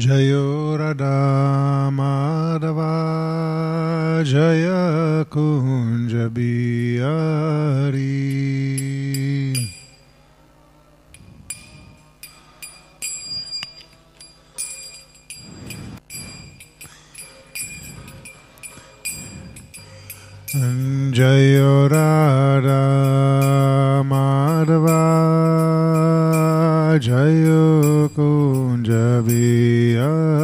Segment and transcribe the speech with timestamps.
[0.00, 2.94] Jayo Radha Madhava
[4.24, 5.24] Jaya
[21.20, 22.80] Jayo Radha
[24.08, 25.04] Madhava
[26.98, 30.40] Jayo Kunja Bihari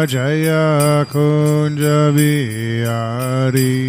[0.05, 3.79] Jaya Kunja Bihari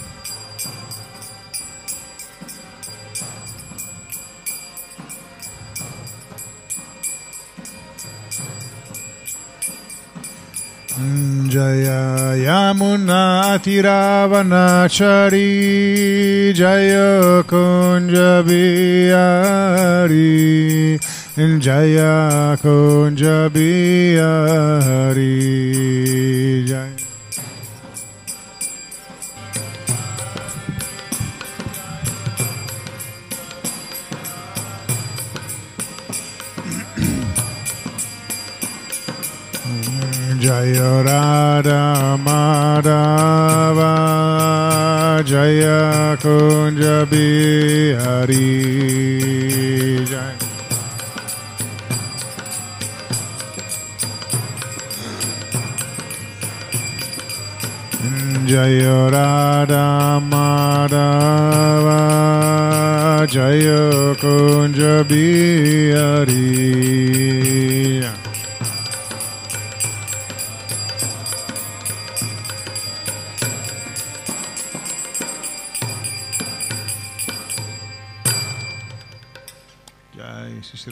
[10.99, 20.19] Jaya Yamuna Tiravanachari Jaya Kunja Bihari
[21.61, 25.37] Jaya Kunja Bihari
[26.67, 26.98] Jaya
[40.49, 43.93] Jaya Radha Madhava
[45.23, 48.49] Jaya Kunja Bihari
[50.09, 50.33] Jaya
[58.49, 59.87] Jaya Radha
[60.33, 62.01] Madhava
[63.29, 63.89] Jaya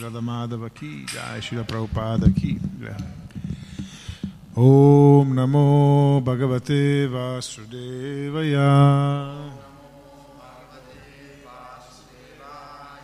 [0.08, 2.58] Radha Madhava Ki Jai Srila Prabhupada Ki
[4.56, 8.70] Om Namo Bhagavate Vasudevaya.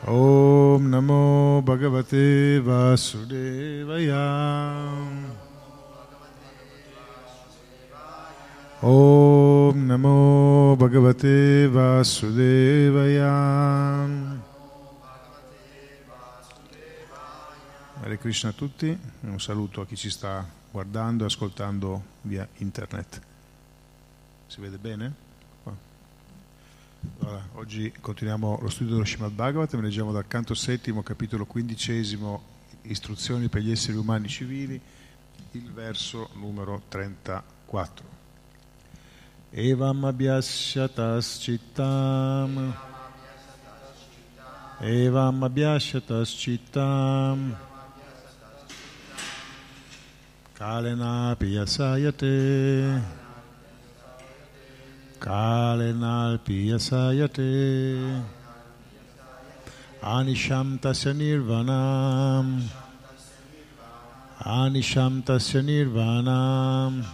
[0.07, 4.25] Om Namo Bhagavate Vasudevaya.
[8.83, 13.35] Om Namo Bhagavate Vasudevaya
[18.05, 23.19] Hare Krishna a tutti, un saluto a chi ci sta guardando e ascoltando via internet.
[24.47, 25.15] Si vede bene?
[27.21, 32.43] Allora, oggi continuiamo lo studio dello Srimad Bhagavatam, leggiamo dal canto settimo, capitolo quindicesimo,
[32.83, 34.79] istruzioni per gli esseri umani civili,
[35.53, 38.07] il verso numero 34.
[39.51, 42.77] Evam abhyasyatas cittam
[44.81, 46.29] Evam abhyasyatas
[50.65, 53.03] cittam Kalenapi yasayate
[55.21, 58.25] Kalenalpi yasayate
[60.03, 62.63] Anisham tasya nirvanam.
[64.41, 67.05] Anisham tasya nirvanam.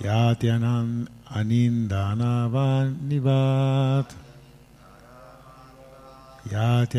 [0.00, 2.94] Yati anan anindanavat
[6.50, 6.98] Yati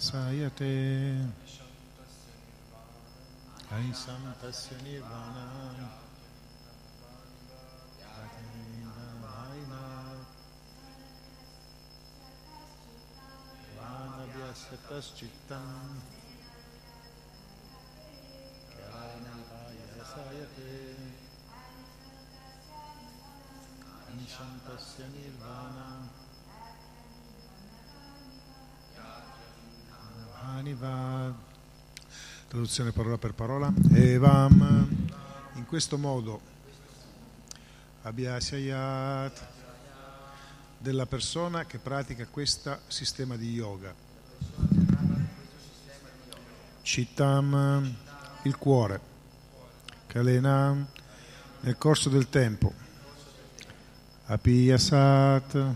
[0.00, 0.72] yasayate
[3.68, 5.44] Anisham tasya nirvana
[8.00, 9.28] Yati anindana
[18.88, 19.60] yaniva
[20.00, 20.72] yasayate
[24.08, 25.99] Aisam tasya nirvana
[30.70, 31.34] Aniva,
[32.46, 34.88] traduzione parola per parola, Evam,
[35.54, 36.40] in questo modo
[38.02, 39.46] Abhyasayat
[40.78, 43.92] della persona che pratica questo sistema di yoga.
[46.82, 47.96] Chittam,
[48.42, 49.00] il cuore,
[50.06, 50.86] Kalena,
[51.62, 52.72] nel corso del tempo,
[54.26, 55.74] Apiyasat,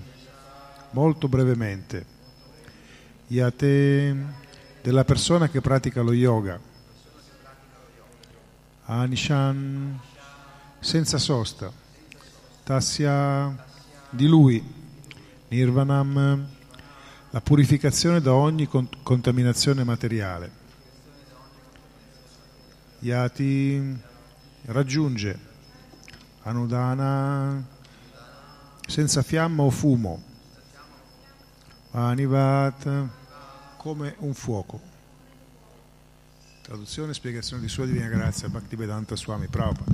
[0.90, 2.12] molto brevemente.
[3.26, 4.42] Yate
[4.84, 6.60] della persona che pratica lo yoga.
[8.84, 9.98] Anishan
[10.78, 11.72] senza sosta.
[12.64, 13.64] Tasya
[14.10, 14.62] di lui.
[15.48, 16.46] Nirvanam
[17.30, 18.68] la purificazione da ogni
[19.02, 20.50] contaminazione materiale.
[22.98, 23.98] Yati
[24.66, 25.38] raggiunge
[26.42, 27.64] Anudana
[28.86, 30.22] senza fiamma o fumo.
[31.92, 33.22] Anivat
[33.84, 34.80] come un fuoco.
[36.62, 39.92] Traduzione e spiegazione di Sua Divina Grazia Bhaktivedanta Swami Prabhupada.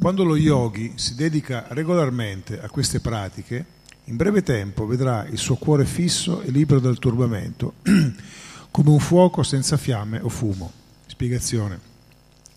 [0.00, 3.64] Quando lo yogi si dedica regolarmente a queste pratiche,
[4.06, 7.74] in breve tempo vedrà il suo cuore fisso e libero dal turbamento,
[8.72, 10.72] come un fuoco senza fiamme o fumo.
[11.06, 11.78] Spiegazione.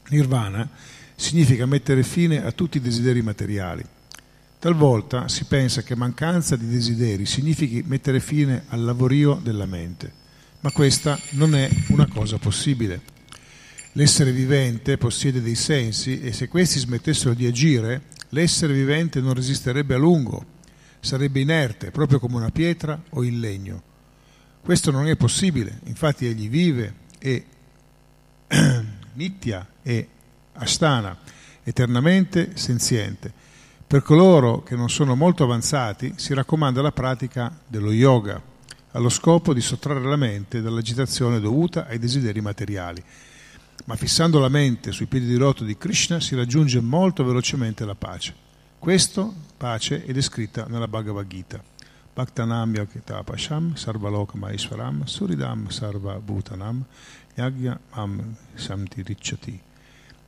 [0.10, 0.68] Nirvana
[1.16, 3.86] significa mettere fine a tutti i desideri materiali.
[4.58, 10.20] Talvolta si pensa che mancanza di desideri significhi mettere fine al lavorio della mente,
[10.62, 13.02] ma questa non è una cosa possibile.
[13.94, 19.96] L'essere vivente possiede dei sensi e se questi smettessero di agire, l'essere vivente non resisterebbe
[19.96, 20.60] a lungo
[21.02, 23.82] sarebbe inerte, proprio come una pietra o il legno.
[24.62, 27.46] Questo non è possibile, infatti egli vive e
[29.14, 30.08] nitya e
[30.54, 31.18] astana,
[31.64, 33.34] eternamente senziente.
[33.86, 38.42] Per coloro che non sono molto avanzati si raccomanda la pratica dello yoga,
[38.92, 43.04] allo scopo di sottrarre la mente dall'agitazione dovuta ai desideri materiali.
[43.86, 47.96] Ma fissando la mente sui piedi di rotto di Krishna si raggiunge molto velocemente la
[47.96, 48.34] pace.
[48.78, 51.64] Questo, pace, è descritta nella Bhagavad Gita.
[52.14, 56.84] Bhaktanam Yakitapasham Sarvaloka Maishwaram Suridam Sarva Bhutanam
[57.36, 58.36] Yagya Am.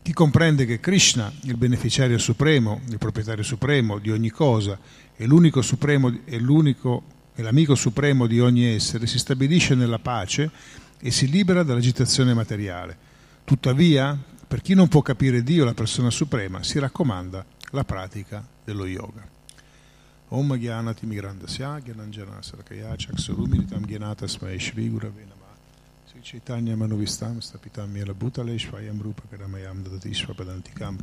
[0.01, 4.77] Chi comprende che Krishna, il beneficiario supremo, il proprietario supremo di ogni cosa,
[5.15, 10.49] è l'unico supremo, è l'unico è l'amico supremo di ogni essere, si stabilisce nella pace
[10.99, 12.95] e si libera dall'agitazione materiale.
[13.43, 18.85] Tuttavia, per chi non può capire Dio, la persona suprema, si raccomanda la pratica dello
[18.85, 19.27] yoga.
[20.29, 25.32] Om Gyanati Migrandasya Gyananjana Sarakaya Chaksurumiritam Gyanata Smai Shri Gurave Namah
[26.05, 30.97] Sri Chaitanya Manuvistam Stapitam Mela Bhutale Shvayam Rupa Karamayam Dadatishva Padantikam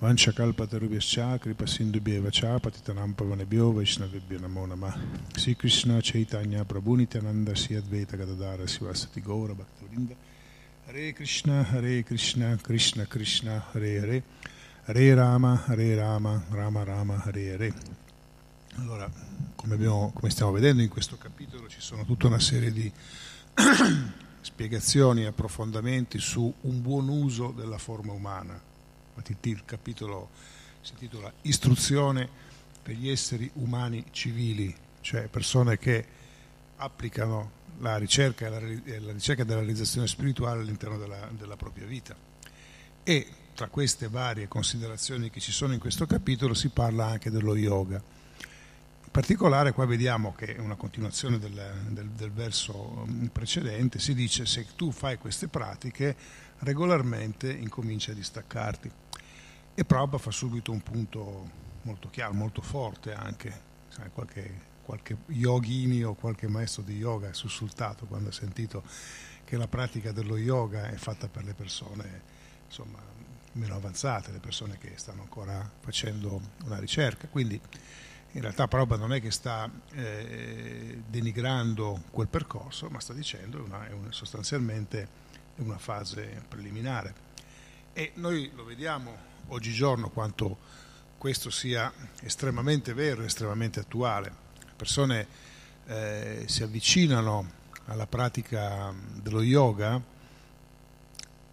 [0.00, 4.98] Vanchakalpatarubhyascha Kripa Sindubhyeva Cha Patitanam Pavanebhyo Vaishnavibhyo Namo Namah
[5.36, 10.14] Sri Krishna Chaitanya Prabhu Nityananda Sri Advaita Gadadara Sivasati Gaura Bhaktivinoda
[10.86, 14.22] Hare Krishna Hare Krishna Krishna Krishna Hare Hare.
[14.88, 17.72] Hare Rama, Hare Rama, Rama Rama, Hare Hare.
[18.76, 19.06] Allora,
[19.54, 22.90] come, abbiamo, come stiamo vedendo in questo capitolo ci sono tutta una serie di
[24.40, 28.60] spiegazioni e approfondimenti su un buon uso della forma umana.
[29.42, 30.30] Il capitolo
[30.80, 32.28] si intitola Istruzione
[32.82, 36.06] per gli esseri umani civili, cioè persone che
[36.76, 42.14] applicano la ricerca, la ricerca della realizzazione spirituale all'interno della, della propria vita.
[43.02, 47.56] E tra queste varie considerazioni che ci sono in questo capitolo si parla anche dello
[47.56, 48.00] yoga.
[49.10, 51.52] Particolare qua vediamo che è una continuazione del,
[51.88, 56.16] del, del verso mm, precedente, si dice se tu fai queste pratiche
[56.60, 58.90] regolarmente incominci a distaccarti.
[59.74, 61.50] E Prabhupada fa subito un punto
[61.82, 67.34] molto chiaro, molto forte anche, sai, qualche, qualche yogini o qualche maestro di yoga è
[67.34, 68.82] sussultato quando ha sentito
[69.44, 72.22] che la pratica dello yoga è fatta per le persone
[72.66, 72.98] insomma,
[73.52, 77.26] meno avanzate, le persone che stanno ancora facendo una ricerca.
[77.28, 77.60] Quindi
[78.32, 83.88] in realtà Prabhupada non è che sta eh, denigrando quel percorso, ma sta dicendo che
[83.88, 85.08] è una, sostanzialmente
[85.56, 87.26] una fase preliminare.
[87.92, 89.16] E noi lo vediamo
[89.48, 90.58] oggigiorno quanto
[91.16, 91.92] questo sia
[92.22, 94.32] estremamente vero, estremamente attuale.
[94.60, 95.26] Le persone
[95.86, 97.56] eh, si avvicinano
[97.86, 100.00] alla pratica dello yoga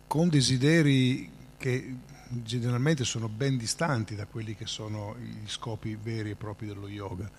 [0.08, 1.96] con desideri che
[2.30, 7.30] generalmente sono ben distanti da quelli che sono gli scopi veri e propri dello yoga.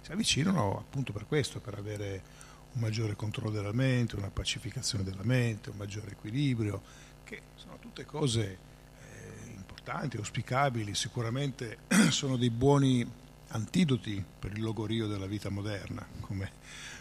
[0.00, 2.22] Si avvicinano appunto per questo, per avere
[2.72, 6.82] un maggiore controllo della mente, una pacificazione della mente, un maggiore equilibrio,
[7.24, 8.58] che sono tutte cose
[9.00, 11.78] eh, importanti, auspicabili, sicuramente
[12.10, 13.08] sono dei buoni
[13.48, 16.52] antidoti per il logorio della vita moderna, come,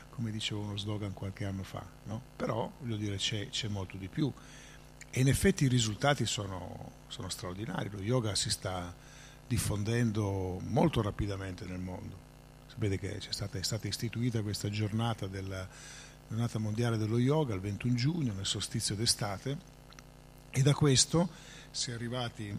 [0.10, 1.86] come diceva uno slogan qualche anno fa.
[2.06, 2.22] No?
[2.36, 4.32] Però, voglio dire, c'è, c'è molto di più.
[5.18, 8.94] E in effetti i risultati sono, sono straordinari, lo yoga si sta
[9.48, 12.18] diffondendo molto rapidamente nel mondo.
[12.68, 15.66] Sapete che stata, è stata istituita questa giornata della
[16.28, 19.58] giornata mondiale dello yoga il 21 giugno, nel solstizio d'estate,
[20.50, 21.30] e da questo
[21.72, 22.54] si è arrivati,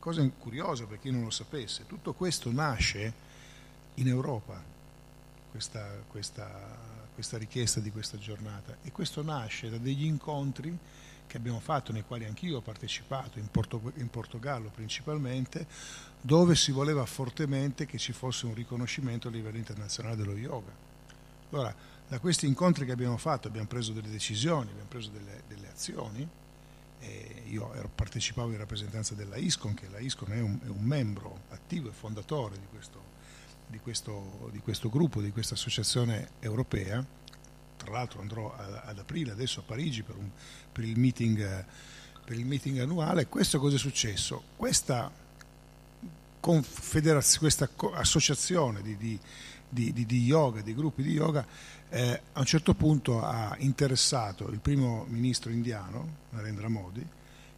[0.00, 3.14] cosa curiosa per chi non lo sapesse, tutto questo nasce
[3.94, 4.60] in Europa.
[5.52, 6.76] questa, questa,
[7.14, 10.76] questa richiesta di questa giornata e questo nasce da degli incontri
[11.34, 15.66] che abbiamo fatto, nei quali anch'io ho partecipato, in, Porto, in, Portogallo principalmente,
[16.20, 20.70] dove si voleva fortemente che ci fosse un riconoscimento a livello internazionale dello yoga.
[21.50, 21.74] Allora,
[22.06, 26.28] da questi incontri che abbiamo fatto abbiamo preso delle decisioni, abbiamo preso delle, delle azioni.
[27.46, 31.46] io ero, partecipavo in rappresentanza della ISCON, che la ISCON è un, è un membro
[31.48, 33.02] attivo e fondatore di questo,
[33.66, 37.04] di questo, di questo gruppo, di questa associazione europea.
[37.84, 40.28] Tra l'altro andrò ad aprile adesso a Parigi per, un,
[40.72, 41.64] per, il, meeting,
[42.24, 43.26] per il meeting annuale.
[43.26, 44.42] Questo cosa è successo?
[44.56, 45.10] Questa,
[46.40, 49.18] questa associazione di, di,
[49.68, 51.46] di, di, yoga, di gruppi di yoga,
[51.90, 57.06] eh, a un certo punto ha interessato il primo ministro indiano, Narendra Modi,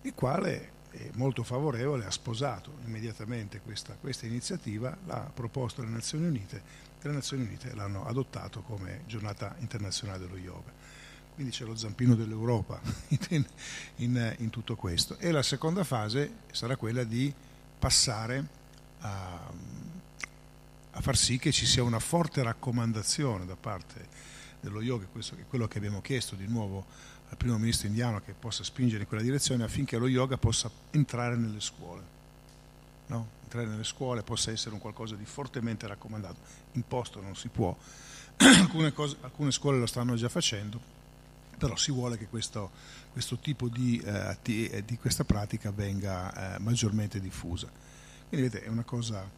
[0.03, 0.73] il quale
[1.15, 6.63] molto favorevole, ha sposato immediatamente questa, questa iniziativa, l'ha proposto alle Nazioni Unite
[7.01, 10.73] e le Nazioni Unite l'hanno adottato come giornata internazionale dello yoga.
[11.35, 12.81] Quindi c'è lo zampino dell'Europa
[13.31, 13.45] in,
[13.97, 15.19] in, in tutto questo.
[15.19, 17.33] E la seconda fase sarà quella di
[17.79, 18.47] passare
[19.01, 19.53] a,
[20.93, 25.45] a far sì che ci sia una forte raccomandazione da parte dello yoga, questo è
[25.47, 26.87] quello che abbiamo chiesto di nuovo
[27.29, 31.37] al primo ministro indiano che possa spingere in quella direzione affinché lo yoga possa entrare
[31.37, 32.03] nelle scuole,
[33.07, 33.29] no?
[33.43, 36.37] entrare nelle scuole possa essere un qualcosa di fortemente raccomandato,
[36.73, 37.77] imposto non si può,
[38.37, 40.81] alcune, cose, alcune scuole lo stanno già facendo,
[41.59, 42.71] però si vuole che questo,
[43.13, 47.69] questo tipo di, eh, eh, di, questa pratica venga eh, maggiormente diffusa.
[48.29, 49.29] Quindi vedete è una cosa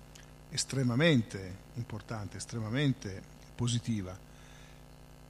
[0.51, 3.23] estremamente importante, estremamente
[3.55, 4.27] positiva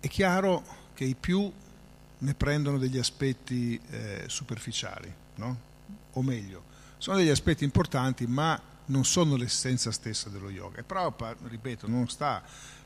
[0.00, 0.62] è chiaro
[0.94, 1.50] che i più
[2.18, 5.60] ne prendono degli aspetti eh, superficiali, no?
[6.12, 6.64] o meglio,
[6.98, 10.78] sono degli aspetti importanti ma non sono l'essenza stessa dello yoga.
[10.78, 12.42] E Prabhupada, ripeto, non, sta,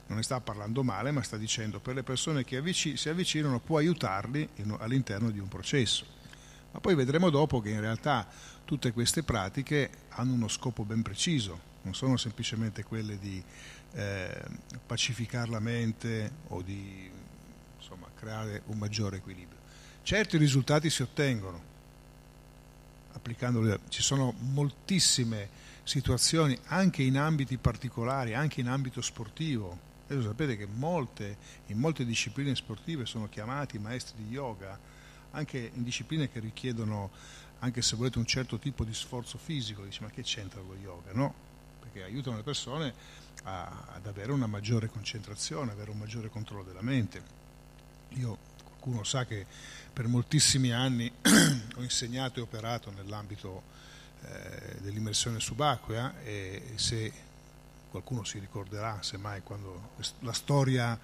[0.07, 3.61] non ne sta parlando male, ma sta dicendo per le persone che avvic- si avvicinano
[3.61, 6.05] può aiutarli in, all'interno di un processo.
[6.73, 8.27] Ma poi vedremo dopo che in realtà
[8.65, 13.43] tutte queste pratiche hanno uno scopo ben preciso, non sono semplicemente quelle di
[13.95, 14.43] eh,
[14.87, 17.11] pacificare la mente o di
[17.83, 19.59] insomma, creare un maggiore equilibrio.
[20.03, 21.71] Certo i risultati si ottengono
[23.13, 25.49] applicandoli, ci sono moltissime
[25.85, 29.91] situazioni anche in ambiti particolari, anche in ambito sportivo.
[30.07, 34.79] Adesso sapete che molte, in molte discipline sportive sono chiamati maestri di yoga,
[35.33, 37.11] anche in discipline che richiedono,
[37.61, 39.85] anche se volete, un certo tipo di sforzo fisico.
[39.85, 41.13] Dice, ma che c'entra lo yoga?
[41.13, 41.35] No,
[41.81, 42.95] perché aiutano le persone
[43.45, 47.42] a, ad avere una maggiore concentrazione, avere un maggiore controllo della mente.
[48.17, 49.47] Io, qualcuno sa che
[49.93, 51.11] per moltissimi anni
[51.77, 53.63] ho insegnato e operato nell'ambito
[54.23, 57.13] eh, dell'immersione subacquea e se
[57.91, 60.99] qualcuno si ricorderà, semmai, quando la storia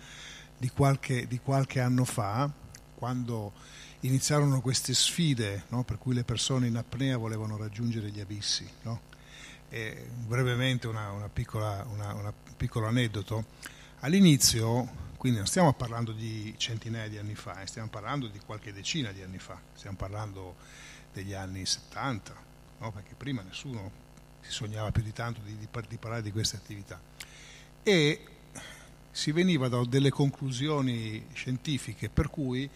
[0.57, 2.51] di qualche, di qualche anno fa,
[2.94, 3.53] quando
[4.01, 8.68] iniziarono queste sfide no, per cui le persone in apnea volevano raggiungere gli abissi.
[8.83, 9.03] No?
[9.68, 13.44] Brevemente una, una piccola, una, una piccolo aneddoto.
[14.01, 18.72] All'inizio, quindi non stiamo parlando di centinaia di anni fa, eh, stiamo parlando di qualche
[18.72, 20.54] decina di anni fa, stiamo parlando
[21.12, 22.35] degli anni 70,
[22.78, 22.92] no?
[22.92, 23.90] perché prima nessuno
[24.40, 27.00] si sognava più di tanto di, di, di parlare di queste attività.
[27.83, 28.24] E
[29.11, 32.70] si veniva da delle conclusioni scientifiche per cui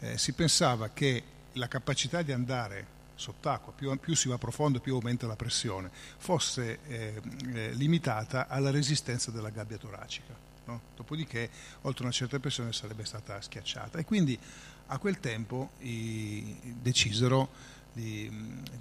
[0.00, 4.94] eh, si pensava che la capacità di andare sott'acqua, più, più, si va profondo più
[4.94, 10.43] aumenta la pressione, fosse eh, eh, limitata alla resistenza della gabbia toracica.
[10.66, 10.80] No?
[10.96, 11.50] Dopodiché,
[11.82, 13.98] oltre una certa pressione, sarebbe stata schiacciata.
[13.98, 14.38] E quindi
[14.86, 17.48] a quel tempo decisero,
[17.92, 18.30] di,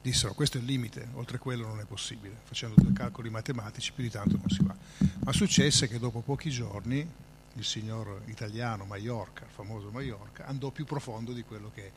[0.02, 2.36] dissero questo è il limite, oltre quello non è possibile.
[2.44, 4.76] Facendo dei calcoli matematici più di tanto non si va.
[5.24, 7.08] Ma successe che dopo pochi giorni
[7.56, 11.92] il signor italiano Mallorca, il famoso Mallorca, andò più profondo di quello che,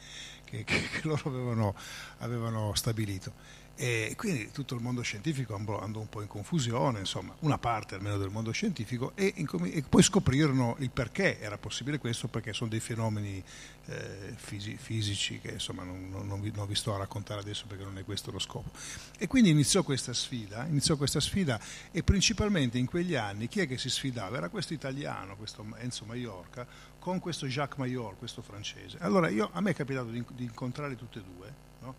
[0.44, 1.74] che, che loro avevano,
[2.18, 3.64] avevano stabilito.
[3.78, 8.16] E quindi tutto il mondo scientifico andò un po' in confusione, insomma, una parte almeno
[8.16, 12.80] del mondo scientifico, e, e poi scoprirono il perché era possibile questo, perché sono dei
[12.80, 13.44] fenomeni
[13.86, 17.84] eh, fisi, fisici che insomma non, non, vi, non, vi, sto a raccontare adesso perché
[17.84, 18.70] non è questo lo scopo.
[19.18, 21.60] E quindi iniziò questa sfida, iniziò questa sfida
[21.90, 24.38] e principalmente in quegli anni chi è che si sfidava?
[24.38, 26.66] Era questo italiano, questo Enzo Maiorca,
[26.98, 28.96] con questo Jacques Mayor, questo francese.
[29.00, 31.94] Allora io, a me è capitato di, di incontrarli tutti e due, no?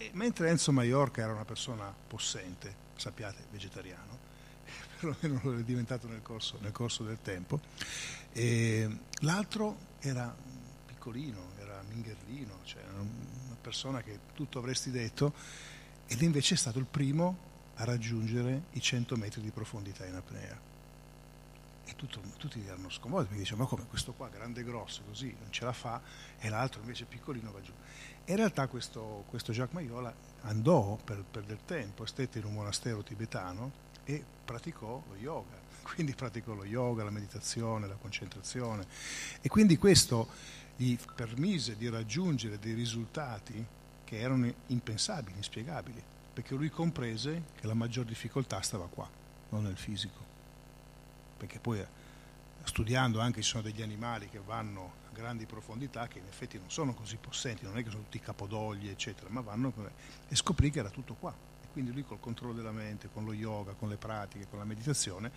[0.00, 4.16] E mentre Enzo Maiorca era una persona possente, sappiate, vegetariano,
[5.00, 7.60] perlomeno lo è diventato nel corso, nel corso del tempo,
[9.20, 10.34] l'altro era
[10.86, 15.34] piccolino, era mingherlino, cioè una persona che tutto avresti detto,
[16.06, 20.66] ed invece è stato il primo a raggiungere i 100 metri di profondità in apnea.
[21.84, 25.34] E tutto, tutti erano sconvolti perché dicevano, ma come questo qua grande e grosso così
[25.40, 26.00] non ce la fa
[26.38, 27.72] e l'altro invece piccolino va giù.
[28.28, 33.72] In realtà questo, questo Jacques Maiola andò per perdere tempo, stette in un monastero tibetano
[34.04, 38.86] e praticò lo yoga, quindi praticò lo yoga, la meditazione, la concentrazione.
[39.40, 40.28] E quindi questo
[40.76, 43.64] gli permise di raggiungere dei risultati
[44.04, 46.02] che erano impensabili, inspiegabili,
[46.34, 49.08] perché lui comprese che la maggior difficoltà stava qua,
[49.48, 50.22] non nel fisico,
[51.38, 51.82] perché poi
[52.62, 56.94] studiando anche ci sono degli animali che vanno grandi profondità che in effetti non sono
[56.94, 59.72] così possenti, non è che sono tutti capodogli eccetera, ma vanno
[60.28, 61.34] e scoprì che era tutto qua.
[61.60, 64.64] E quindi lui col controllo della mente, con lo yoga, con le pratiche, con la
[64.64, 65.32] meditazione,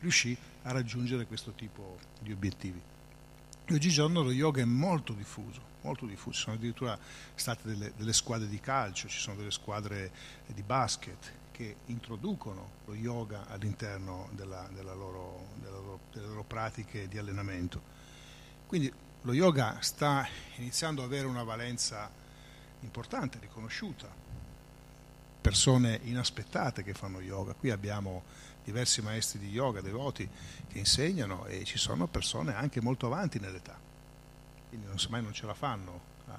[0.00, 2.80] riuscì a raggiungere questo tipo di obiettivi.
[3.66, 6.98] E oggigiorno lo yoga è molto diffuso, molto diffuso, ci sono addirittura
[7.34, 10.10] state delle, delle squadre di calcio, ci sono delle squadre
[10.46, 17.08] di basket, che introducono lo yoga all'interno della, della loro, della loro, delle loro pratiche
[17.08, 17.82] di allenamento.
[18.66, 20.26] Quindi lo yoga sta
[20.56, 22.10] iniziando ad avere una valenza
[22.80, 24.08] importante, riconosciuta.
[25.40, 27.54] Persone inaspettate che fanno yoga.
[27.54, 28.24] Qui abbiamo
[28.64, 30.28] diversi maestri di yoga, devoti,
[30.68, 33.78] che insegnano e ci sono persone anche molto avanti nell'età.
[34.68, 36.38] Quindi non, mai non ce la fanno a,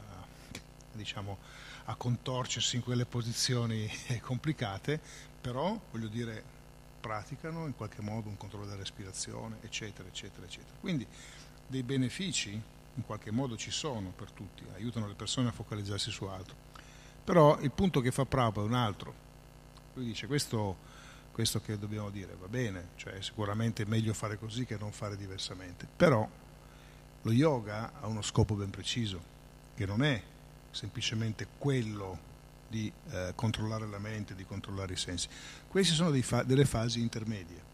[0.92, 1.38] diciamo,
[1.86, 3.90] a contorcersi in quelle posizioni
[4.22, 5.00] complicate,
[5.40, 6.56] però voglio dire
[7.00, 10.76] praticano in qualche modo un controllo della respirazione, eccetera, eccetera, eccetera.
[10.80, 11.08] Quindi
[11.68, 12.62] dei benefici
[12.98, 16.56] in qualche modo ci sono per tutti, aiutano le persone a focalizzarsi su altro.
[17.24, 19.14] Però il punto che fa Prabhupada è un altro.
[19.94, 20.78] Lui dice questo,
[21.32, 25.16] questo che dobbiamo dire va bene, cioè sicuramente è meglio fare così che non fare
[25.16, 26.28] diversamente, però
[27.22, 29.22] lo yoga ha uno scopo ben preciso,
[29.76, 30.24] che non è
[30.72, 32.36] semplicemente quello
[32.68, 35.28] di eh, controllare la mente, di controllare i sensi.
[35.68, 37.66] Queste sono fa- delle fasi intermedie.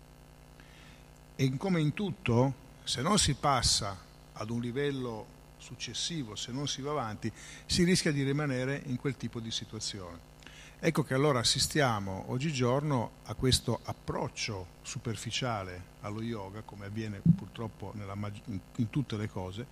[1.35, 3.97] E come in tutto, se non si passa
[4.33, 7.31] ad un livello successivo, se non si va avanti,
[7.65, 10.31] si rischia di rimanere in quel tipo di situazione.
[10.79, 18.41] Ecco che allora assistiamo oggigiorno a questo approccio superficiale allo yoga, come avviene purtroppo mag-
[18.77, 19.65] in tutte le cose,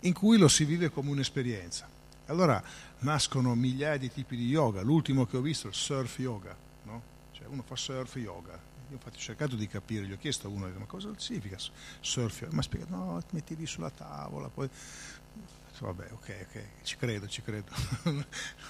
[0.00, 1.98] in cui lo si vive come un'esperienza
[2.30, 2.62] allora
[3.00, 7.02] nascono migliaia di tipi di yoga, l'ultimo che ho visto è il surf yoga, no?
[7.32, 8.58] cioè uno fa surf yoga.
[8.90, 11.56] Io infatti ho cercato di capire, gli ho chiesto a uno, ma cosa significa
[12.00, 12.54] surf yoga?
[12.56, 14.68] Ma spiega, no, metti lì sulla tavola, poi...
[15.78, 17.70] Vabbè, ok, ok, ci credo, ci credo,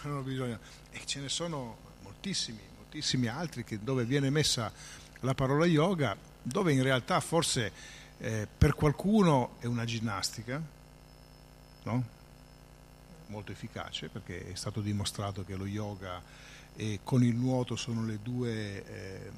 [0.04, 0.60] non ho bisogno.
[0.90, 4.72] E ce ne sono moltissimi, moltissimi altri che, dove viene messa
[5.20, 7.72] la parola yoga, dove in realtà forse
[8.18, 10.62] eh, per qualcuno è una ginnastica,
[11.82, 12.18] no?
[13.26, 16.22] molto efficace perché è stato dimostrato che lo yoga
[16.80, 19.30] e con il nuoto sono le due eh,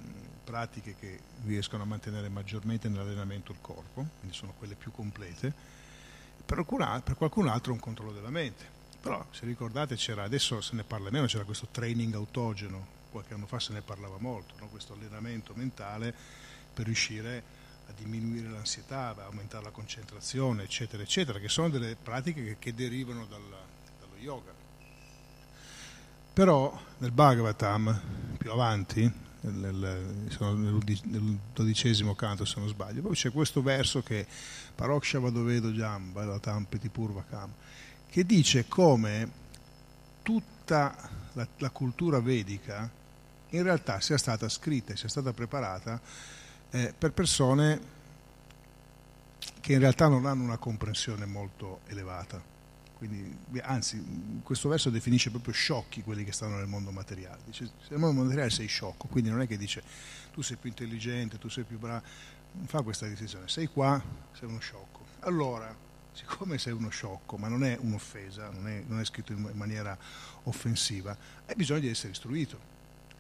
[0.45, 5.53] pratiche che riescono a mantenere maggiormente nell'allenamento il corpo, quindi sono quelle più complete,
[6.47, 6.65] per,
[7.03, 8.65] per qualcun altro un controllo della mente.
[9.01, 13.47] Però se ricordate c'era, adesso se ne parla meno, c'era questo training autogeno, qualche anno
[13.47, 14.69] fa se ne parlava molto, no?
[14.69, 16.15] questo allenamento mentale
[16.73, 17.43] per riuscire
[17.89, 22.73] a diminuire l'ansietà, a aumentare la concentrazione, eccetera, eccetera, che sono delle pratiche che, che
[22.73, 23.59] derivano dalla,
[24.21, 24.62] yoga.
[26.33, 28.01] Però nel Bhagavatam,
[28.39, 30.29] più avanti, nel,
[31.05, 34.27] nel dodicesimo canto se non sbaglio, poi c'è questo verso che
[34.75, 37.53] Paroksha Vadovedo Jam, Bhagavatam Petipurvakam,
[38.09, 39.31] che dice come
[40.23, 40.97] tutta
[41.33, 42.91] la, la cultura vedica
[43.51, 46.01] in realtà sia stata scritta e sia stata preparata
[46.71, 47.81] eh, per persone
[49.61, 52.52] che in realtà non hanno una comprensione molto elevata
[53.03, 54.01] quindi, anzi,
[54.45, 57.41] questo verso definisce proprio sciocchi quelli che stanno nel mondo materiale.
[57.45, 59.83] Dice, nel mondo materiale sei sciocco, quindi non è che dice
[60.31, 62.05] tu sei più intelligente, tu sei più bravo,
[62.53, 65.05] non fa questa decisione, sei qua, sei uno sciocco.
[65.21, 65.77] Allora,
[66.13, 69.99] siccome sei uno sciocco, ma non è un'offesa, non è, non è scritto in maniera
[70.45, 72.71] offensiva, hai bisogno di essere istruito.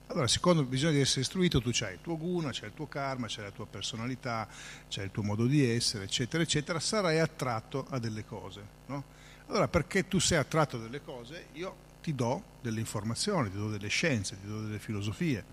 [0.06, 3.26] Allora, siccome bisogna di essere istruito, tu c'hai il tuo guna, c'hai il tuo karma,
[3.28, 4.46] c'hai la tua personalità,
[4.88, 9.21] c'hai il tuo modo di essere, eccetera, eccetera, sarai attratto a delle cose, no?
[9.52, 13.88] Allora, perché tu sei attratto dalle cose, io ti do delle informazioni, ti do delle
[13.88, 15.44] scienze, ti do delle filosofie.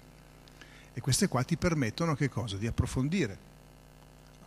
[0.93, 2.55] E queste qua ti permettono che cosa?
[2.55, 3.37] Di approfondire.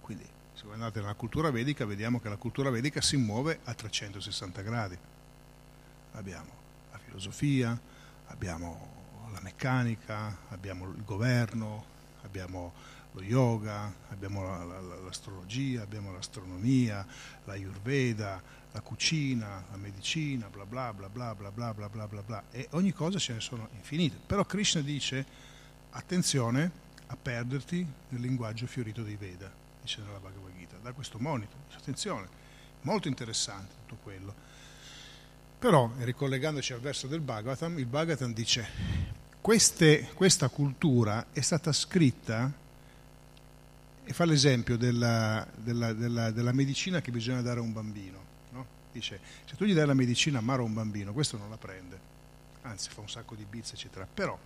[0.00, 4.62] Quindi, se guardate nella cultura vedica, vediamo che la cultura vedica si muove a 360
[4.62, 4.96] gradi.
[6.12, 6.50] Abbiamo
[6.90, 7.78] la filosofia,
[8.28, 11.84] abbiamo la meccanica, abbiamo il governo,
[12.22, 12.72] abbiamo
[13.12, 14.42] lo yoga, abbiamo
[15.05, 17.07] l'astrologia, abbiamo l'astronomia,
[17.44, 22.22] la Ayurveda, la cucina, la medicina, bla bla bla bla bla bla bla bla bla
[22.22, 24.16] bla e ogni cosa ce ne sono infinite.
[24.27, 25.25] Però Krishna dice
[25.90, 26.70] attenzione
[27.07, 29.53] a perderti nel linguaggio fiorito dei Veda.
[29.83, 31.57] dice nella Bhagavad Gita, da questo monito.
[31.77, 32.29] Attenzione,
[32.83, 34.35] molto interessante tutto quello.
[35.59, 38.66] Però, ricollegandoci al verso del Bhagavatam, il Bhagavatam dice
[39.40, 42.51] queste, questa cultura è stata scritta
[44.04, 48.18] e fa l'esempio della, della, della, della, medicina che bisogna dare a un bambino.
[48.50, 48.66] No?
[48.92, 51.98] Dice, se tu gli dai la medicina amaro a un bambino, questo non la prende,
[52.62, 54.06] anzi fa un sacco di bizze, eccetera.
[54.12, 54.38] Però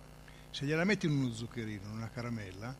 [0.49, 2.75] se gliela metti in uno zuccherino, in una caramella,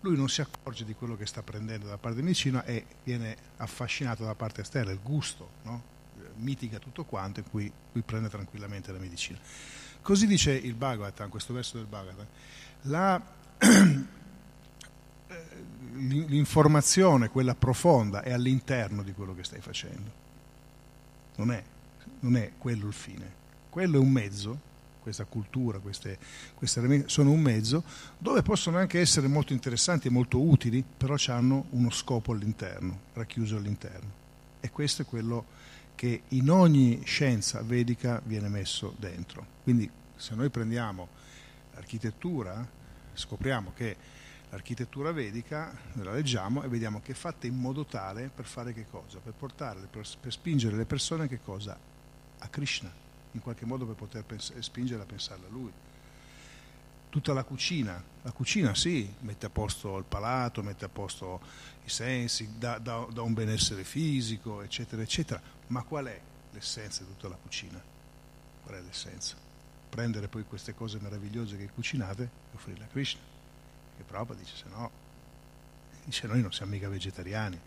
[0.00, 3.36] lui non si accorge di quello che sta prendendo da parte di medicina e viene
[3.56, 5.92] affascinato da parte esterna, il gusto, no?
[6.36, 9.38] mitiga tutto quanto e qui, qui prende tranquillamente la medicina.
[10.02, 12.26] Così dice il Bhagavatam, questo verso del Bhagavatam.
[12.82, 13.22] La,
[15.96, 20.22] l'informazione, quella profonda, è all'interno di quello che stai facendo.
[21.36, 21.62] Non è,
[22.20, 23.42] non è quello il fine.
[23.70, 26.18] Quello è un mezzo, questa cultura, queste,
[26.76, 27.84] elementi sono un mezzo
[28.16, 33.56] dove possono anche essere molto interessanti e molto utili, però hanno uno scopo all'interno, racchiuso
[33.56, 34.22] all'interno.
[34.60, 35.44] E questo è quello
[35.94, 39.46] che in ogni scienza vedica viene messo dentro.
[39.62, 41.08] Quindi se noi prendiamo
[41.74, 42.66] l'architettura,
[43.12, 43.96] scopriamo che
[44.54, 48.86] l'architettura vedica, la leggiamo e vediamo che è fatta in modo tale per fare che
[48.88, 49.18] cosa?
[49.18, 51.76] Per portare, per, per spingere le persone che cosa?
[52.38, 52.92] A Krishna,
[53.32, 54.24] in qualche modo per poter
[54.60, 55.72] spingere a pensare a lui.
[57.08, 61.40] Tutta la cucina, la cucina sì, mette a posto il palato, mette a posto
[61.84, 66.20] i sensi, dà, dà, dà un benessere fisico, eccetera, eccetera, ma qual è
[66.52, 67.82] l'essenza di tutta la cucina?
[68.62, 69.34] Qual è l'essenza?
[69.88, 73.33] Prendere poi queste cose meravigliose che cucinate e offrirle a Krishna
[73.96, 74.90] che Prabhupada dice se no,
[76.04, 77.58] dice noi non siamo mica vegetariani.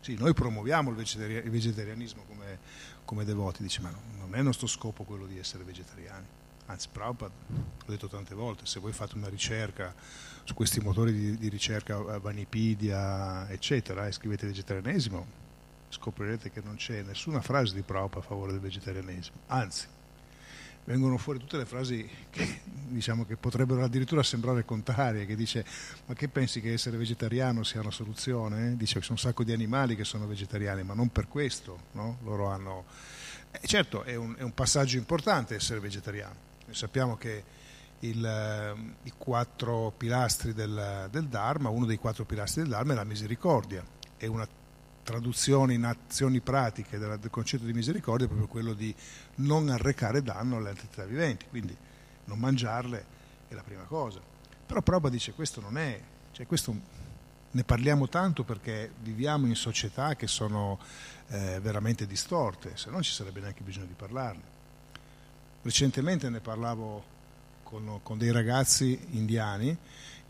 [0.00, 2.58] Sì, noi promuoviamo il, vegetari- il vegetarianismo come,
[3.04, 6.26] come, devoti, dice ma non è il nostro scopo quello di essere vegetariani.
[6.66, 9.94] Anzi, Prabhupada, l'ho detto tante volte, se voi fate una ricerca
[10.44, 15.26] su questi motori di, di ricerca, Vanipedia, eccetera, e scrivete vegetarianesimo,
[15.88, 19.36] scoprirete che non c'è nessuna frase di Prabhupada a favore del vegetarianesimo.
[19.46, 19.86] Anzi,
[20.84, 25.64] vengono fuori tutte le frasi che, diciamo, che potrebbero addirittura sembrare contrarie, che dice
[26.06, 28.76] ma che pensi che essere vegetariano sia una soluzione?
[28.76, 32.18] Dice che sono un sacco di animali che sono vegetariani, ma non per questo, no?
[32.22, 32.84] Loro hanno...
[33.50, 36.52] Eh, certo, è un, è un, passaggio importante essere vegetariano.
[36.66, 37.44] Noi sappiamo che
[38.00, 42.96] il, eh, i quattro pilastri del, del Dharma, uno dei quattro pilastri del Dharma è
[42.96, 43.84] la misericordia,
[44.16, 44.46] è una
[45.04, 48.92] traduzione in azioni pratiche del, concetto di misericordia è proprio quello di
[49.36, 51.76] non arrecare danno alle entità viventi, quindi
[52.24, 53.04] non mangiarle
[53.46, 54.20] è la prima cosa.
[54.66, 56.00] Però Prabhupada dice questo non è,
[56.32, 56.74] cioè questo
[57.50, 60.80] ne parliamo tanto perché viviamo in società che sono
[61.28, 64.52] eh, veramente distorte, se no ci sarebbe neanche bisogno di parlarne.
[65.62, 67.12] Recentemente ne parlavo
[67.62, 69.76] con, con dei ragazzi indiani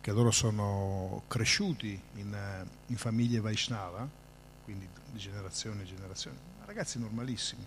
[0.01, 4.23] che loro sono cresciuti in, in famiglie Vaishnava
[4.65, 7.65] quindi di generazione in generazione, ragazzi normalissimi.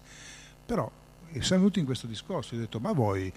[0.65, 0.91] Però
[1.39, 3.31] siamo venuti in questo discorso, ho detto, ma voi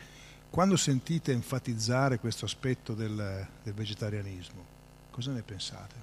[0.51, 4.65] quando sentite enfatizzare questo aspetto del, del vegetarianismo,
[5.11, 5.95] cosa ne pensate?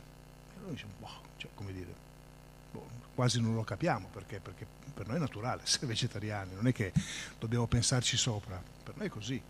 [0.56, 1.94] E noi diciamo, boh, cioè, come dire,
[2.72, 6.72] boh, quasi non lo capiamo perché, perché per noi è naturale essere vegetariani, non è
[6.72, 6.94] che
[7.38, 9.42] dobbiamo pensarci sopra, per noi è così.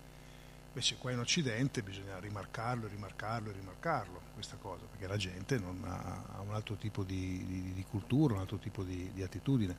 [0.77, 6.41] Invece qua in Occidente bisogna rimarcarlo, rimarcarlo rimarcarlo questa cosa, perché la gente ha, ha,
[6.41, 9.75] un altro tipo di, di, di, cultura, un altro tipo di, di, attitudine.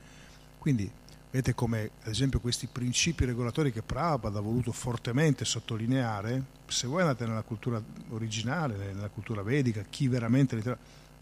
[0.59, 0.91] Quindi
[1.31, 7.03] vedete come ad esempio questi principi regolatori che Prabhupada ha voluto fortemente sottolineare, se voi
[7.03, 10.77] andate nella cultura originale, nella cultura vedica, chi veramente ma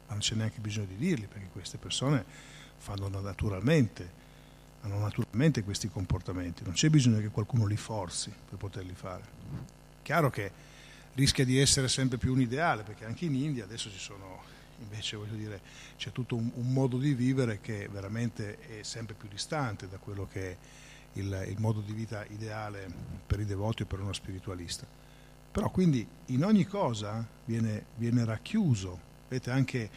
[0.09, 2.25] non c'è neanche bisogno di dirli, perché queste persone
[2.79, 4.25] fanno naturalmente
[4.83, 9.25] hanno naturalmente questi comportamenti, non c'è bisogno che qualcuno li forzi per poterli fare.
[10.03, 10.53] Chiaro che
[11.15, 14.43] rischia di essere sempre più un ideale, perché anche in India adesso ci sono,
[14.81, 15.61] invece voglio dire,
[15.97, 20.29] c'è tutto un, un modo di vivere che veramente è sempre più distante da quello
[20.31, 20.57] che è
[21.15, 22.87] il, il modo di vita ideale
[23.27, 24.87] per i devoti o per uno spiritualista.
[25.51, 29.91] Però quindi in ogni cosa viene, viene racchiuso, vedete anche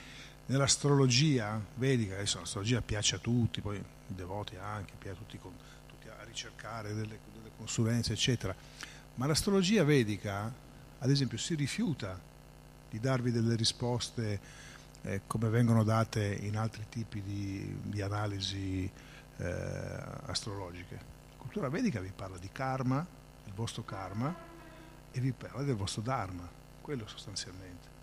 [0.46, 6.24] nell'astrologia vedica, adesso l'astrologia piace a tutti, poi devoti anche, piace a tutti, tutti a
[6.24, 8.56] ricercare delle, delle consulenze, eccetera,
[9.16, 10.52] ma l'astrologia vedica,
[11.00, 12.20] ad esempio, si rifiuta
[12.90, 14.40] di darvi delle risposte
[15.02, 18.90] eh, come vengono date in altri tipi di, di analisi
[19.38, 20.96] eh, astrologiche.
[20.96, 23.06] La cultura vedica vi parla di karma,
[23.46, 24.36] il vostro karma,
[25.12, 26.48] e vi parla del vostro dharma,
[26.82, 27.99] quello sostanzialmente.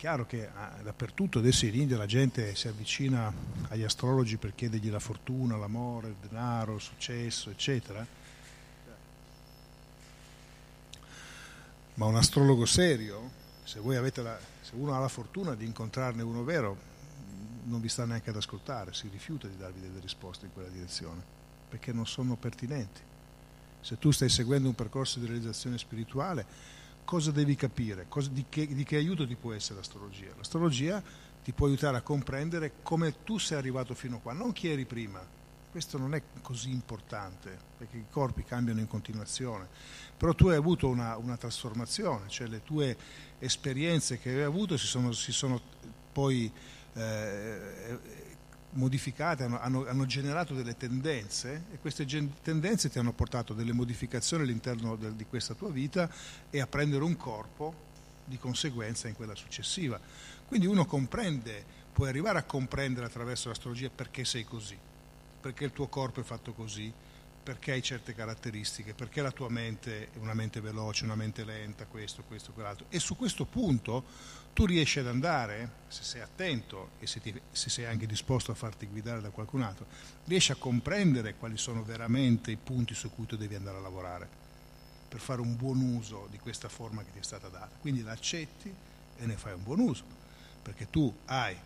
[0.00, 3.30] Chiaro che ah, dappertutto adesso in India la gente si avvicina
[3.68, 8.06] agli astrologi per chiedergli la fortuna, l'amore, il denaro, il successo, eccetera.
[11.92, 13.30] Ma un astrologo serio
[13.64, 13.78] se,
[14.22, 16.78] la, se uno ha la fortuna di incontrarne uno vero,
[17.64, 21.22] non vi sta neanche ad ascoltare, si rifiuta di darvi delle risposte in quella direzione,
[21.68, 23.02] perché non sono pertinenti.
[23.82, 28.06] Se tu stai seguendo un percorso di realizzazione spirituale, cosa devi capire?
[28.08, 30.32] Cosa, di, che, di che aiuto ti può essere l'astrologia?
[30.36, 31.02] L'astrologia
[31.42, 34.84] ti può aiutare a comprendere come tu sei arrivato fino a qua, non chi eri
[34.84, 35.38] prima.
[35.70, 39.68] Questo non è così importante, perché i corpi cambiano in continuazione,
[40.16, 42.96] però tu hai avuto una, una trasformazione, cioè le tue
[43.38, 45.60] esperienze che hai avuto si sono, si sono
[46.12, 46.52] poi
[46.94, 47.98] eh,
[48.72, 52.06] modificate, hanno, hanno, hanno, generato delle tendenze e queste
[52.42, 56.08] tendenze ti hanno portato delle modificazioni all'interno del, di questa tua vita
[56.50, 57.88] e a prendere un corpo
[58.24, 60.00] di conseguenza in quella successiva.
[60.46, 64.78] Quindi uno comprende, puoi arrivare a comprendere attraverso l'astrologia perché sei così,
[65.40, 66.92] perché il tuo corpo è fatto così,
[67.42, 71.86] perché hai certe caratteristiche, perché la tua mente è una mente veloce, una mente lenta,
[71.86, 72.86] questo, questo, quell'altro.
[72.90, 74.04] E su questo punto
[74.52, 78.54] tu riesci ad andare, se sei attento e se, ti, se, sei anche disposto a
[78.54, 79.86] farti guidare da qualcun altro,
[80.24, 84.28] riesci a comprendere quali sono veramente i punti su cui tu devi andare a lavorare
[85.08, 87.70] per fare un buon uso di questa forma che ti è stata data.
[87.80, 88.72] Quindi l'accetti
[89.18, 90.04] e ne fai un buon uso,
[90.62, 91.56] perché tu hai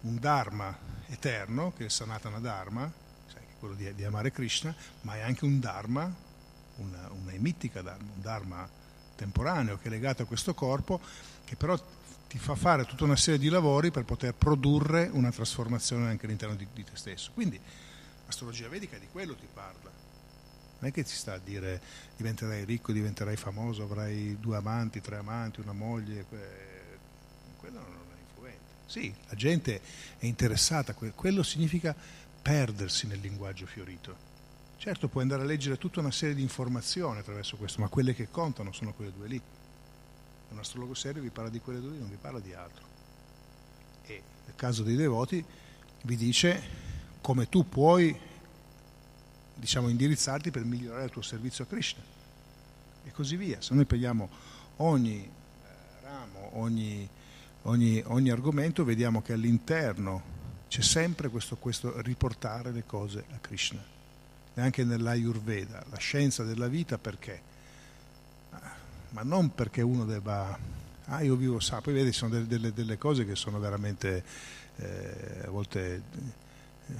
[0.00, 2.90] un Dharma eterno, che è il Sanatana Dharma,
[3.26, 6.12] sai, quello di, di, amare Krishna, ma hai anche un Dharma,
[6.76, 8.68] una, una emitica Dharma, un Dharma
[9.16, 11.00] temporaneo che è legato a questo corpo,
[11.44, 11.78] che però
[12.28, 16.54] ti fa fare tutta una serie di lavori per poter produrre una trasformazione anche all'interno
[16.54, 17.30] di, di te stesso.
[17.32, 17.58] Quindi
[18.26, 19.90] l'astrologia vedica di quello ti parla.
[20.80, 21.80] Non è che ci sta a dire
[22.16, 26.26] diventerai ricco, diventerai famoso, avrai due amanti, tre amanti, una moglie,
[27.56, 28.74] quello non è influente.
[28.86, 29.80] Sì, la gente
[30.18, 31.96] è interessata, quello significa
[32.40, 34.26] perdersi nel linguaggio fiorito.
[34.76, 38.28] Certo puoi andare a leggere tutta una serie di informazioni attraverso questo, ma quelle che
[38.30, 39.42] contano sono quelle due lì
[40.50, 42.84] un astrologo serio vi parla di quelle due, non vi parla di altro.
[44.06, 45.44] E nel caso dei devoti
[46.02, 46.86] vi dice
[47.20, 48.16] come tu puoi
[49.54, 52.02] diciamo, indirizzarti per migliorare il tuo servizio a Krishna
[53.04, 53.60] e così via.
[53.60, 54.28] Se noi prendiamo
[54.76, 57.08] ogni eh, ramo, ogni,
[57.62, 60.36] ogni, ogni, argomento, vediamo che all'interno
[60.68, 63.82] c'è sempre questo, questo riportare le cose a Krishna.
[64.54, 67.47] E anche nell'Ayurveda, la scienza della vita perché?
[69.18, 70.56] Ma non perché uno debba,
[71.06, 74.22] ah io vivo sa, poi vedi sono delle, delle, delle cose che sono veramente
[74.76, 76.02] eh, a volte
[76.86, 76.94] eh,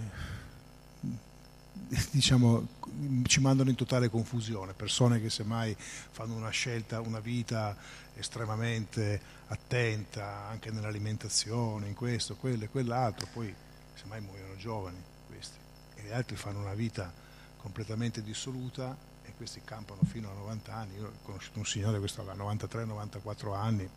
[2.11, 2.77] diciamo
[3.23, 7.77] ci mandano in totale confusione, persone che semmai fanno una scelta, una vita
[8.17, 13.55] estremamente attenta anche nell'alimentazione, in questo, quello e quell'altro, poi
[13.95, 15.57] semmai muoiono giovani questi
[15.95, 17.13] e gli altri fanno una vita
[17.59, 18.97] completamente dissoluta
[19.29, 20.97] e questi campano fino a 90 anni.
[20.97, 23.89] Io ho conosciuto un signore, questo aveva 93-94 anni,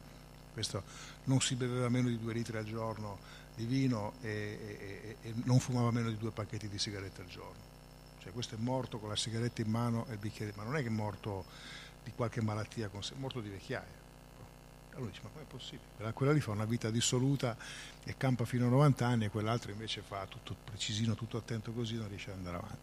[0.54, 0.84] questo
[1.26, 3.18] non si beveva meno di due litri al giorno
[3.56, 7.70] di vino e, e, e, non fumava meno di due pacchetti di sigarette al giorno.
[8.20, 10.82] Cioè questo è morto con la sigaretta in mano e il bicchiere, ma non è
[10.82, 11.46] che è morto
[12.04, 14.00] di qualche malattia, è morto di vecchiaia.
[14.94, 16.12] Allora dice, ma com'è possibile?
[16.14, 17.56] Quella lì fa una vita dissoluta
[18.04, 21.96] e campa fino a 90 anni e quell'altro invece fa tutto precisino, tutto attento così,
[21.96, 22.78] non riesce ad andare avanti.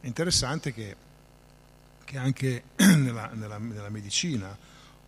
[0.00, 0.96] È interessante che
[2.14, 2.62] che anche
[2.94, 4.56] nella, nella, nella medicina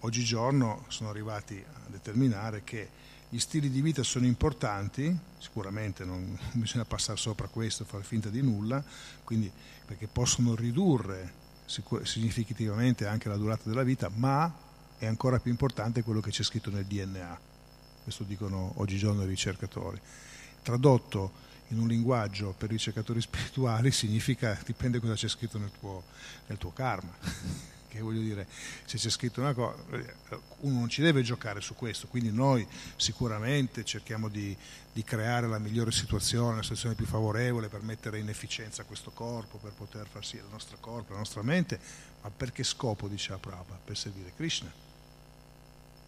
[0.01, 2.89] oggigiorno sono arrivati a determinare che
[3.29, 8.43] gli stili di vita sono importanti, sicuramente non bisogna passare sopra questo fare finta di
[8.43, 8.83] nulla,
[9.23, 9.51] quindi
[9.85, 11.45] perché possono ridurre
[12.03, 14.53] significativamente anche la durata della vita, ma
[14.99, 17.39] è ancora più importante quello che c'è scritto nel DNA,
[18.03, 20.01] questo dicono oggigiorno i ricercatori.
[20.61, 26.05] Tradotto in un linguaggio per ricercatori spirituali significa, dipende cosa c'è scritto nel tuo,
[26.47, 27.15] nel tuo karma.
[27.97, 28.47] che voglio dire,
[28.85, 29.77] se c'è scritto una cosa,
[30.61, 34.55] uno non ci deve giocare su questo, quindi noi sicuramente cerchiamo di,
[34.93, 39.57] di creare la migliore situazione, la situazione più favorevole per mettere in efficienza questo corpo,
[39.57, 41.81] per poter far sì il nostro corpo, la nostra mente,
[42.23, 43.81] ma per che scopo, diceva Prabhupada?
[43.83, 44.71] Per servire Krishna.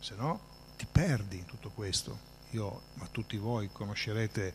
[0.00, 2.36] Se no ti perdi in tutto questo.
[2.52, 4.54] Io, ma tutti voi conoscerete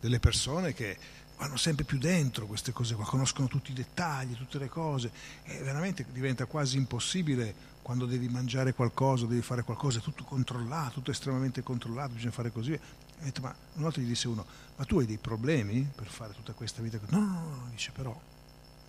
[0.00, 0.96] delle persone che
[1.38, 5.10] vanno sempre più dentro queste cose qua, conoscono tutti i dettagli, tutte le cose
[5.44, 10.94] e veramente diventa quasi impossibile quando devi mangiare qualcosa, devi fare qualcosa, è tutto controllato,
[10.94, 12.78] tutto estremamente controllato, bisogna fare così.
[13.20, 14.44] Detto, ma una volta gli disse uno,
[14.76, 16.98] ma tu hai dei problemi per fare tutta questa vita?
[17.08, 18.20] No, no, no, dice però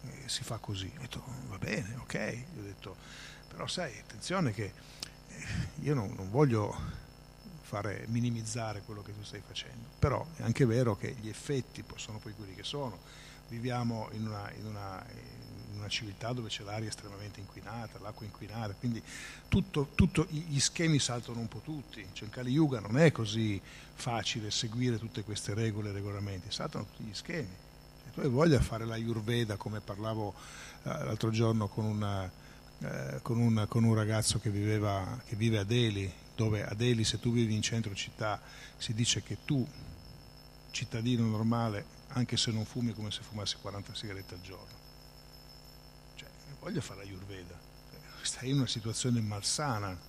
[0.04, 0.92] eh, si fa così.
[0.98, 2.96] Ho detto, va bene, ok, gli ho detto,
[3.48, 4.74] però sai, attenzione che
[5.30, 5.44] eh,
[5.82, 6.76] io non, non voglio
[7.70, 12.18] fare minimizzare quello che tu stai facendo, però è anche vero che gli effetti sono
[12.18, 12.98] poi quelli che sono.
[13.48, 15.06] Viviamo in una, in una,
[15.72, 19.02] in una, civiltà dove c'è l'aria estremamente inquinata, l'acqua inquinata, quindi
[19.48, 23.62] tutto, tutto, gli schemi saltano un po' tutti, cioè in Kali Yuga non è così
[23.94, 27.56] facile seguire tutte queste regole e regolamenti, saltano tutti gli schemi.
[28.04, 30.34] Se tu hai voglia di fare la Ayurveda come parlavo
[30.84, 32.30] eh, l'altro giorno con, una,
[32.80, 37.04] eh, con, un, con un, ragazzo che, viveva, che vive a Delhi, dove a Delhi
[37.04, 38.42] se tu vivi in centro città
[38.78, 39.68] si dice che tu,
[40.72, 44.78] cittadino normale, anche se non fumi come se fumassi 40 sigarette al giorno.
[46.16, 46.30] Cioè,
[46.62, 47.60] voglio fare Ayurveda,
[48.22, 50.00] stai in una situazione malsana,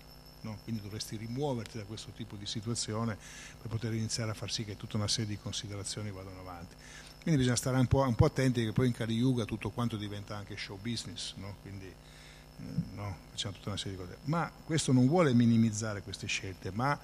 [0.43, 0.59] no?
[0.63, 3.19] quindi dovresti rimuoverti da questo tipo di situazione
[3.61, 6.77] per poter iniziare a far sì che tutta una serie di considerazioni vadano avanti.
[7.23, 9.97] Quindi bisogna stare un po', un po attenti che poi in Kali Yuga tutto quanto
[9.97, 11.57] diventa anche show business, no?
[11.61, 11.93] quindi
[12.95, 14.19] no, facciamo tutta una serie di cose.
[14.25, 16.99] Ma questo non vuole minimizzare queste scelte, ma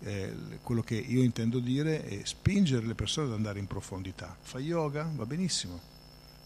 [0.00, 4.36] eh, quello che io intendo dire è spingere le persone ad andare in profondità.
[4.40, 5.10] Fa yoga?
[5.14, 5.80] Va benissimo,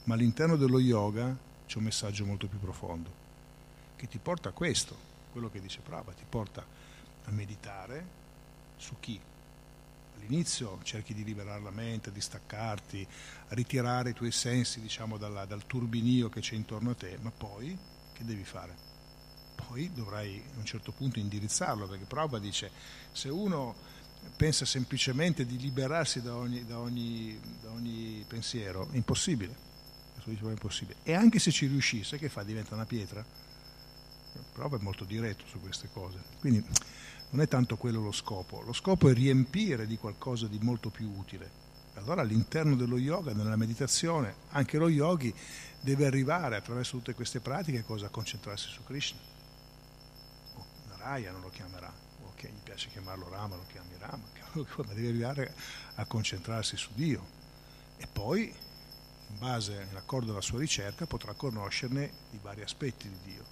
[0.04, 1.36] ma all'interno dello yoga
[1.66, 3.10] c'è un messaggio molto più profondo,
[3.96, 4.96] che ti porta a questo,
[5.32, 6.64] quello che dice Prabha, ti porta
[7.24, 8.20] a meditare
[8.76, 9.18] su chi?
[10.16, 13.06] All'inizio cerchi di liberare la mente, di staccarti,
[13.48, 17.30] a ritirare i tuoi sensi diciamo, dalla, dal turbinio che c'è intorno a te, ma
[17.30, 17.76] poi
[18.22, 18.90] che devi fare?
[19.72, 22.70] poi dovrai a un certo punto indirizzarlo, perché Prabhupada dice
[23.10, 23.74] se uno
[24.36, 29.54] pensa semplicemente di liberarsi da ogni, da ogni, da ogni pensiero, è impossibile.
[31.02, 32.42] E anche se ci riuscisse, che fa?
[32.42, 33.24] Diventa una pietra?
[34.52, 36.18] Prabhupada è molto diretto su queste cose.
[36.38, 36.62] Quindi
[37.30, 41.10] non è tanto quello lo scopo, lo scopo è riempire di qualcosa di molto più
[41.16, 41.60] utile.
[41.94, 45.34] Allora all'interno dello yoga, nella meditazione, anche lo yogi
[45.83, 48.07] deve arrivare attraverso tutte queste pratiche cosa?
[48.07, 49.18] a concentrarsi su Krishna.
[50.97, 54.22] Raya non lo chiamerà, o che gli piace chiamarlo Rama, lo chiami Rama,
[54.87, 55.55] ma deve arrivare
[55.97, 57.41] a concentrarsi su Dio
[57.97, 63.33] e poi, in base, in accordo alla sua ricerca, potrà conoscerne i vari aspetti di
[63.33, 63.45] Dio,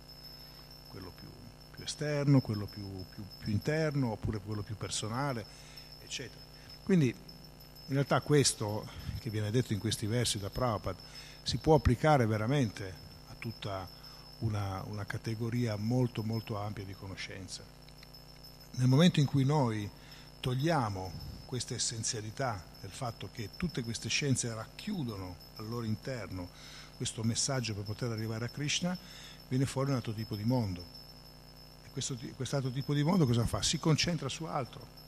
[0.90, 1.28] quello più,
[1.72, 5.44] più esterno, quello più, più, più interno, oppure quello più personale,
[6.04, 6.40] eccetera.
[6.84, 10.98] Quindi, in realtà questo che viene detto in questi versi da Prabhupada
[11.42, 12.94] si può applicare veramente
[13.28, 13.86] a tutta
[14.40, 17.78] una, una categoria molto molto ampia di conoscenze.
[18.72, 19.88] Nel momento in cui noi
[20.40, 26.48] togliamo questa essenzialità del fatto che tutte queste scienze racchiudono al loro interno
[26.96, 28.96] questo messaggio per poter arrivare a Krishna,
[29.48, 30.84] viene fuori un altro tipo di mondo.
[31.84, 33.62] E questo, quest'altro tipo di mondo cosa fa?
[33.62, 34.98] Si concentra su altro.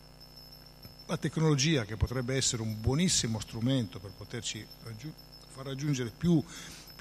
[1.07, 5.15] La tecnologia, che potrebbe essere un buonissimo strumento per poterci raggiung-
[5.53, 6.43] far raggiungere più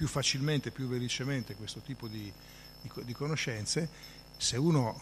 [0.02, 2.34] più facilmente, più velocemente questo tipo di,
[2.82, 3.88] di, di conoscenze,
[4.36, 5.00] se uno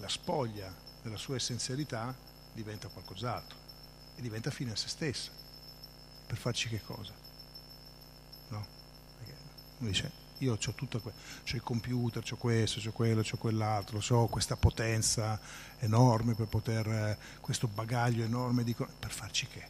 [0.00, 2.12] la spoglia della sua essenzialità
[2.52, 3.56] diventa qualcos'altro
[4.16, 5.30] e diventa fine a se stessa.
[6.26, 7.12] Per farci che cosa?
[8.48, 8.66] No?
[9.18, 9.34] Perché
[9.78, 11.12] uno dice, io ho tutto ho
[11.44, 15.38] il computer, ho questo, ho quello, ho quell'altro, ho questa potenza
[15.78, 18.74] enorme per poter, eh, questo bagaglio enorme di...
[18.74, 19.64] Per farci che?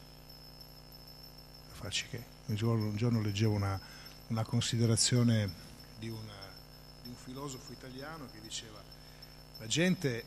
[1.67, 2.34] Per farci che?
[2.47, 3.79] Un giorno, un giorno leggevo una,
[4.27, 5.49] una considerazione
[5.99, 6.33] di, una,
[7.01, 8.81] di, un filosofo italiano che diceva
[9.59, 10.23] la gente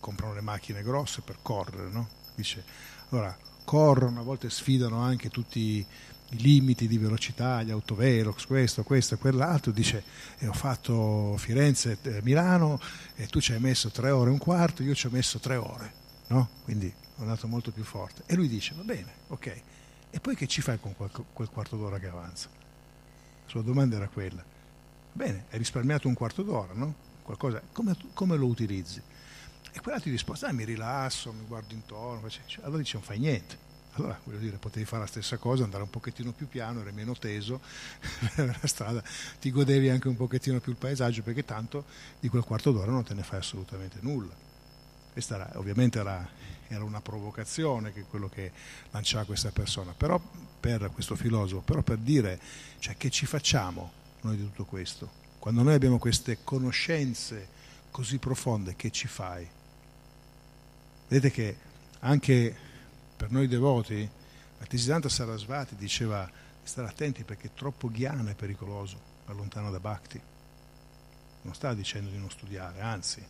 [0.00, 2.08] comprano le macchine grosse per correre, no?
[2.34, 2.64] Dice,
[3.08, 5.84] allora corrono, a volte sfidano anche tutti
[6.30, 10.02] i limiti di velocità, gli autovelox, questo, questo e quell'altro, dice
[10.38, 12.80] eh, ho fatto Firenze-Milano
[13.14, 15.38] eh, e tu ci hai messo tre ore e un quarto, io ci ho messo
[15.38, 15.92] tre ore,
[16.28, 16.48] no?
[16.64, 18.22] quindi è andato molto più forte.
[18.26, 19.62] E lui dice, va bene, ok,
[20.16, 22.48] e poi che ci fai con quel, quarto d'ora che avanza?
[22.50, 24.42] La sua domanda era quella.
[25.12, 26.94] Bene, hai risparmiato un quarto d'ora, no?
[27.22, 28.98] Qualcosa, come, come lo utilizzi?
[29.72, 33.18] E quell'altro ti risponde, ah, mi rilasso, mi guardo intorno, cioè, allora dice non fai
[33.18, 33.58] niente.
[33.92, 37.14] Allora, voglio dire, potevi fare la stessa cosa, andare un pochettino più piano, eri meno
[37.14, 37.60] teso
[38.36, 39.02] la strada,
[39.38, 41.84] ti godevi anche un pochettino più il paesaggio, perché tanto
[42.18, 44.34] di quel quarto d'ora non te ne fai assolutamente nulla.
[45.12, 46.26] Questa era, ovviamente era,
[46.68, 48.52] era una provocazione che quello che
[48.90, 50.20] lanciava questa persona, però
[50.60, 52.40] per questo filosofo, però per dire
[52.78, 53.92] cioè, che ci facciamo
[54.22, 55.24] noi di tutto questo.
[55.38, 57.48] Quando noi abbiamo queste conoscenze
[57.90, 59.48] così profonde, che ci fai?
[61.08, 61.56] Vedete che
[62.00, 62.54] anche
[63.16, 64.08] per noi devoti,
[64.58, 70.20] Bhaktisiddhanta Sarasvati diceva di stare attenti perché troppo ghiana è pericoloso, lontano da Bhakti.
[71.42, 73.24] Non sta dicendo di non studiare, anzi,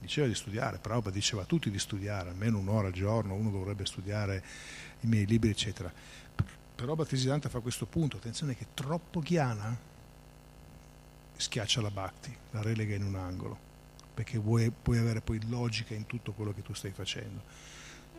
[0.00, 3.86] diceva di studiare, Prabhupada diceva a tutti di studiare, almeno un'ora al giorno, uno dovrebbe
[3.86, 4.42] studiare
[5.00, 5.92] i miei libri, eccetera.
[6.74, 9.76] Però Bhaktisiddhanta fa questo punto, attenzione che troppo ghiana
[11.36, 13.58] schiaccia la Bhakti, la relega in un angolo,
[14.14, 17.42] perché vuoi, puoi avere poi logica in tutto quello che tu stai facendo.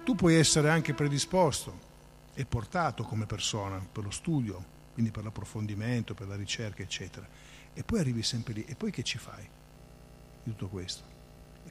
[0.04, 1.90] Tu puoi essere anche predisposto
[2.34, 4.64] e portato come persona per lo studio,
[4.94, 7.28] quindi per l'approfondimento, per la ricerca, eccetera.
[7.74, 8.66] E poi arrivi sempre lì.
[8.66, 9.48] E poi che ci fai
[10.44, 11.20] di tutto questo?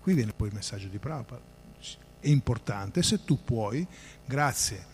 [0.00, 1.58] Qui viene poi il messaggio di Prabhupada.
[2.20, 3.86] È importante se tu puoi,
[4.24, 4.90] grazie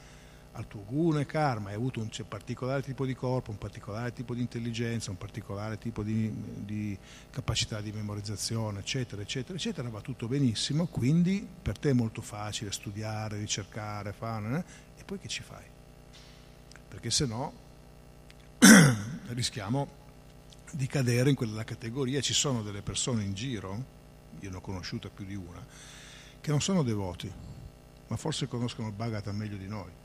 [0.57, 4.35] al tuo guna e karma, hai avuto un particolare tipo di corpo, un particolare tipo
[4.35, 6.33] di intelligenza, un particolare tipo di,
[6.65, 6.97] di,
[7.31, 12.73] capacità di memorizzazione, eccetera, eccetera, eccetera, va tutto benissimo, quindi per te è molto facile
[12.73, 15.01] studiare, ricercare, fare, eh?
[15.01, 15.65] e poi che ci fai?
[16.89, 17.53] Perché se no
[19.29, 20.05] rischiamo
[20.73, 23.95] di cadere in quella categoria, ci sono delle persone in giro,
[24.41, 25.65] io ne ho conosciuta più di una,
[26.41, 27.33] che non sono devoti,
[28.09, 30.05] ma forse conoscono il Bhagavad meglio di noi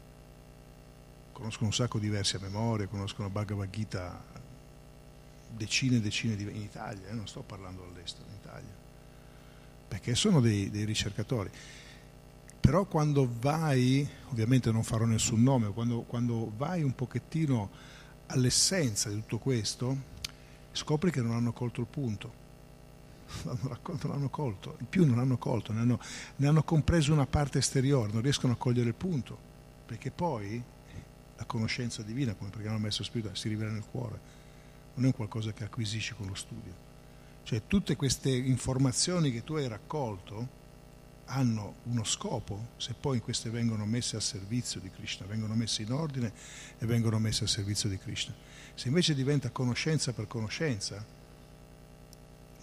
[1.41, 4.23] conoscono un sacco di versi a memoria, conoscono Bhagavad Gita
[5.49, 8.73] decine e decine di in Italia, eh, non sto parlando all'estero, in Italia,
[9.87, 11.49] perché sono dei, dei, ricercatori.
[12.59, 17.69] Però quando vai, ovviamente non farò nessun nome, quando, quando vai un pochettino
[18.27, 19.97] all'essenza di tutto questo,
[20.71, 22.39] scopri che non hanno colto il punto.
[23.43, 25.99] Non l'hanno colto, il più non l'hanno colto, ne hanno,
[26.37, 29.37] ne hanno compreso una parte esteriore, non riescono a cogliere il punto,
[29.85, 30.61] perché poi
[31.37, 34.19] la conoscenza divina, come preghiamo il Maestro Spirituale, si rivela nel cuore,
[34.95, 36.89] non è un qualcosa che acquisisci con lo studio.
[37.43, 40.59] Cioè tutte queste informazioni che tu hai raccolto
[41.25, 45.91] hanno uno scopo, se poi queste vengono messe a servizio di Krishna, vengono messe in
[45.91, 46.31] ordine
[46.77, 48.33] e vengono messe a servizio di Krishna.
[48.75, 51.03] Se invece diventa conoscenza per conoscenza,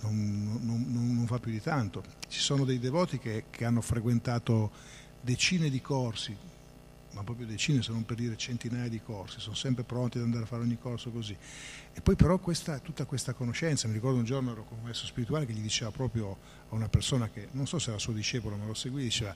[0.01, 2.03] non, non, non, fa più di tanto.
[2.29, 4.71] Ci sono dei devoti che, che hanno frequentato
[5.21, 6.37] decine di corsi,
[7.13, 10.45] ma proprio decine, se non per dire centinaia di corsi, sono sempre pronti ad andare
[10.45, 11.37] a fare ogni corso così.
[11.93, 15.07] E poi però questa, tutta questa conoscenza, mi ricordo un giorno ero con un maestro
[15.07, 16.37] spirituale che gli diceva proprio
[16.69, 19.35] a una persona che, non so se era suo discepolo, ma lo seguì, diceva,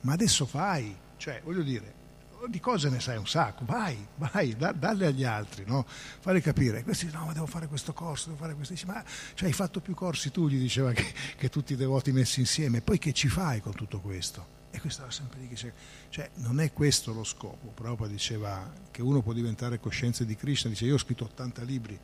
[0.00, 1.99] ma adesso fai, cioè voglio dire,
[2.48, 5.86] di cose ne sai un sacco, vai, vai, da, dalle agli altri, no?
[5.86, 6.82] Fare capire.
[6.82, 8.72] Questi no, ma devo fare questo corso, devo fare questo.
[8.74, 9.02] Dice, ma
[9.34, 11.04] cioè, hai fatto più corsi tu, gli diceva, che,
[11.36, 12.80] che tutti i devoti messi insieme.
[12.80, 14.58] Poi che ci fai con tutto questo?
[14.70, 15.72] E questo era sempre lì che c'è.
[16.08, 17.72] Cioè, non è questo lo scopo.
[17.74, 21.98] Prabhupada diceva che uno può diventare cosciente di Krishna, dice io ho scritto 80 libri,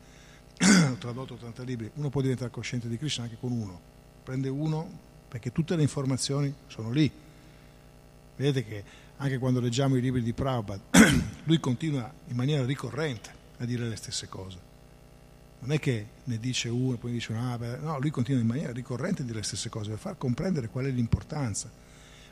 [0.91, 3.79] ho tradotto 80 libri, uno può diventare cosciente di Krishna anche con uno.
[4.23, 7.09] Prende uno perché tutte le informazioni sono lì.
[8.35, 8.83] Vedete che
[9.17, 10.81] anche quando leggiamo i libri di Prabhupada,
[11.45, 14.65] lui continua in maniera ricorrente a dire le stesse cose.
[15.59, 18.71] Non è che ne dice uno e poi dice un'altra, no, lui continua in maniera
[18.71, 21.85] ricorrente a dire le stesse cose per far comprendere qual è l'importanza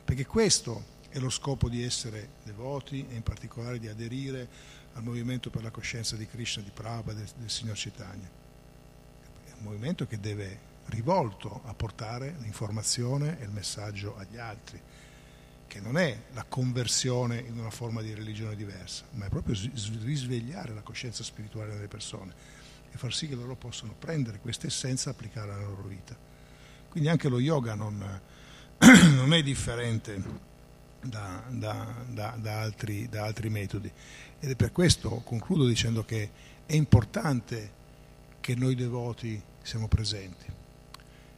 [0.06, 4.48] perché questo è lo scopo di essere devoti e in particolare di aderire
[4.94, 8.30] al movimento per la coscienza di Krishna, di Prabhupada, del, del signor Chaitanya.
[9.46, 14.80] È un movimento che deve rivolto a portare l'informazione e il messaggio agli altri,
[15.76, 19.54] che non è la conversione in una forma di religione diversa, ma è proprio
[20.04, 22.34] risvegliare la coscienza spirituale delle persone
[22.90, 26.16] e far sì che loro possano prendere questa essenza e applicarla alla loro vita.
[26.88, 28.22] Quindi anche lo yoga non,
[29.16, 30.24] non è differente
[31.02, 33.92] da, da, da, altri, da altri metodi.
[34.40, 36.32] Ed è per questo concludo dicendo che
[36.66, 37.74] è importante
[38.40, 40.46] che noi devoti siamo presenti.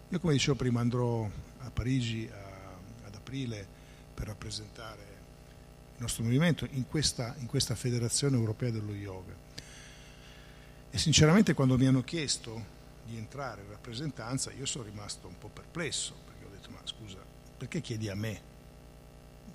[0.10, 1.28] Io come dicevo prima andrò
[1.58, 3.76] a Parigi a, ad aprile
[4.18, 5.03] per rappresentare
[5.93, 9.36] il nostro movimento in questa, in questa federazione europea dello yoga.
[10.89, 15.49] E sinceramente quando mi hanno chiesto di entrare in rappresentanza io sono rimasto un po'
[15.49, 17.20] perplesso, perché ho detto ma scusa,
[17.57, 18.41] perché chiedi a me?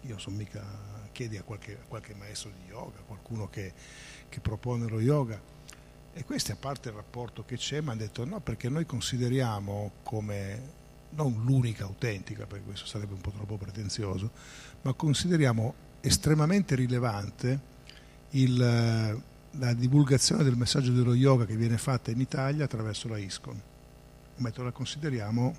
[0.02, 0.64] Io sono mica,
[1.10, 3.72] chiedi a qualche, a qualche maestro di yoga, qualcuno che,
[4.28, 5.40] che propone lo yoga.
[6.12, 9.90] E questo a parte il rapporto che c'è, mi hanno detto no, perché noi consideriamo
[10.04, 10.81] come
[11.14, 14.30] non l'unica autentica, perché questo sarebbe un po' troppo pretenzioso,
[14.82, 17.70] ma consideriamo estremamente rilevante
[18.30, 23.60] il, la divulgazione del messaggio dello yoga che viene fatta in Italia attraverso la ISCON.
[24.36, 25.54] la consideriamo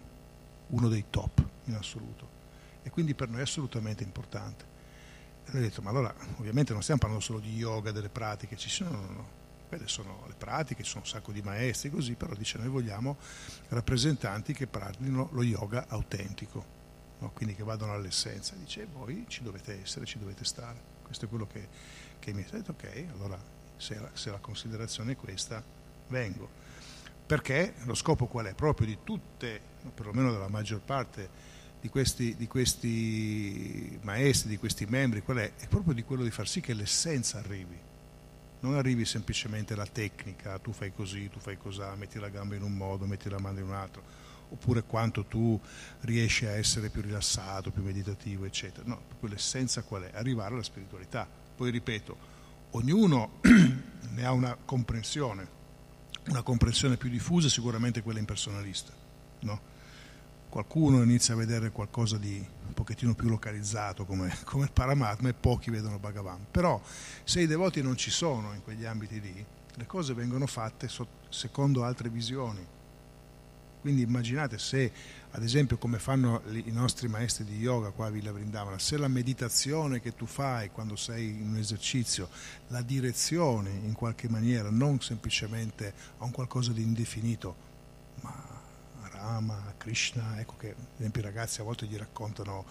[0.67, 2.41] uno dei top in assoluto
[2.83, 4.71] e quindi per noi è assolutamente importante.
[5.45, 8.69] E ho detto, ma allora ovviamente non stiamo parlando solo di yoga, delle pratiche, ci
[8.69, 9.41] sono, no, no.
[9.73, 13.17] Quelle sono le pratiche, ci sono un sacco di maestri così, però dice noi vogliamo
[13.69, 16.65] rappresentanti che pratichino lo yoga autentico,
[17.17, 17.31] no?
[17.31, 18.53] quindi che vadano all'essenza.
[18.55, 20.91] Dice, voi ci dovete essere, ci dovete stare.
[21.01, 21.67] Questo è quello che,
[22.19, 23.41] che mi ha detto, ok, allora
[23.77, 25.63] se la, se la considerazione è questa,
[26.09, 26.47] vengo.
[27.25, 28.53] Perché lo scopo qual è?
[28.53, 29.59] Proprio di tutte,
[29.93, 31.51] perlomeno della maggior parte
[31.81, 35.53] di questi, di questi maestri, di questi membri, è?
[35.57, 37.91] è proprio di quello di far sì che l'essenza arrivi.
[38.63, 42.61] Non arrivi semplicemente la tecnica, tu fai così, tu fai così, metti la gamba in
[42.61, 44.01] un modo, metti la mano in un altro,
[44.49, 45.59] oppure quanto tu
[46.01, 48.87] riesci a essere più rilassato, più meditativo, eccetera.
[48.87, 50.11] No, proprio l'essenza qual è?
[50.13, 51.27] Arrivare alla spiritualità.
[51.55, 52.17] Poi ripeto,
[52.71, 55.45] ognuno ne ha una comprensione,
[56.29, 58.93] una comprensione più diffusa sicuramente quella impersonalista.
[59.41, 59.72] No?
[60.53, 62.35] Qualcuno inizia a vedere qualcosa di
[62.67, 66.45] un pochettino più localizzato come, come il Paramatma e pochi vedono Bhagavan.
[66.51, 66.79] Però
[67.23, 69.43] se i devoti non ci sono in quegli ambiti lì,
[69.73, 70.87] le cose vengono fatte
[71.29, 72.63] secondo altre visioni.
[73.81, 74.91] Quindi immaginate se,
[75.31, 79.07] ad esempio, come fanno i nostri maestri di yoga qua a Villa Vrindavana, se la
[79.07, 82.29] meditazione che tu fai quando sei in un esercizio,
[82.67, 87.71] la direzione in qualche maniera, non semplicemente a un qualcosa di indefinito,
[89.23, 92.65] Rama, Krishna, ecco che ad esempio i ragazzi a volte gli raccontano,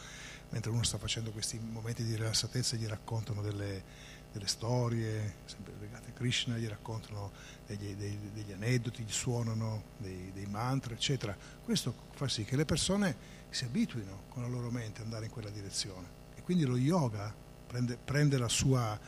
[0.51, 3.83] mentre uno sta facendo questi momenti di rilassatezza, gli raccontano delle,
[4.31, 7.33] delle storie sempre legate a Krishna, gli raccontano
[7.67, 11.35] degli, degli, degli aneddoti, gli suonano dei, dei, mantra, eccetera.
[11.65, 13.17] Questo fa sì che le persone
[13.49, 16.21] si abituino con la loro mente ad andare in quella direzione.
[16.35, 17.35] E quindi lo yoga
[17.67, 19.01] prende, prende la, sua,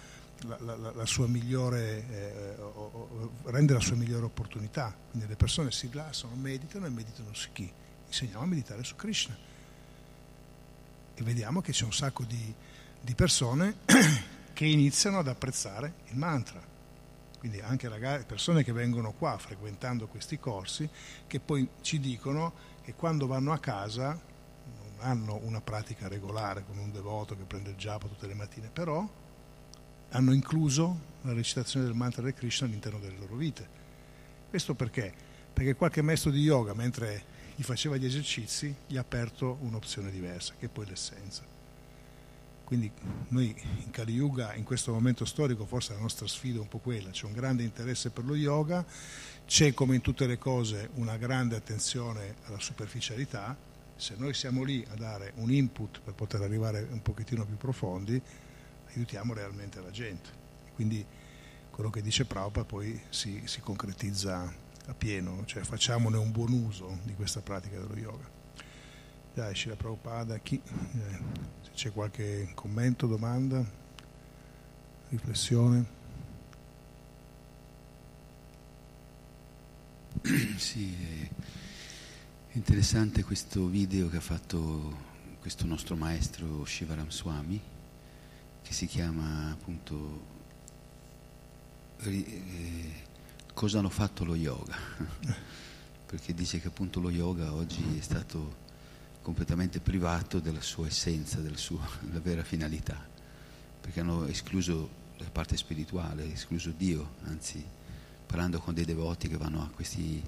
[0.46, 4.94] la, la, sua, migliore, eh, o, o, rende la sua migliore opportunità.
[5.10, 7.70] Quindi le persone si rilassano, meditano e meditano su chi?
[8.06, 9.36] Insegniamo a meditare su Krishna.
[11.14, 12.54] E vediamo che c'è un sacco di,
[13.00, 13.76] di persone
[14.52, 16.72] che iniziano ad apprezzare il mantra.
[17.38, 20.88] Quindi anche ragazzi, persone che vengono qua frequentando questi corsi,
[21.26, 26.80] che poi ci dicono che quando vanno a casa non hanno una pratica regolare come
[26.80, 29.06] un devoto che prende il giappo tutte le mattine, però
[30.14, 33.66] hanno incluso la recitazione del mantra del Krishna all'interno delle loro vite.
[34.48, 35.12] Questo perché?
[35.52, 40.54] Perché qualche maestro di yoga, mentre gli faceva gli esercizi, gli ha aperto un'opzione diversa,
[40.58, 41.42] che è poi l'essenza.
[42.64, 42.90] Quindi
[43.28, 43.54] noi
[43.84, 47.10] in Kali Yuga, in questo momento storico, forse la nostra sfida è un po' quella,
[47.10, 48.84] c'è un grande interesse per lo yoga,
[49.46, 53.56] c'è come in tutte le cose una grande attenzione alla superficialità,
[53.96, 58.20] se noi siamo lì a dare un input per poter arrivare un pochettino più profondi,
[58.94, 60.30] aiutiamo realmente la gente.
[60.74, 61.04] Quindi
[61.70, 64.52] quello che dice Prabhupada poi si, si concretizza
[64.86, 68.30] a pieno, cioè facciamone un buon uso di questa pratica dello yoga.
[69.34, 70.60] Dai, Shila Prabhupada, chi...
[70.64, 73.64] Eh, c'è qualche commento, domanda,
[75.08, 76.02] riflessione?
[80.56, 80.94] Sì,
[82.48, 84.96] è interessante questo video che ha fatto
[85.40, 87.60] questo nostro maestro Shivaram Swami,
[88.64, 90.32] che si chiama appunto
[91.98, 93.02] eh,
[93.54, 94.76] Cosa hanno fatto lo yoga?
[96.06, 98.62] Perché dice che appunto lo yoga oggi è stato
[99.22, 103.00] completamente privato della sua essenza, della sua della vera finalità,
[103.80, 107.64] perché hanno escluso la parte spirituale, escluso Dio, anzi
[108.26, 110.22] parlando con dei devoti che vanno a questi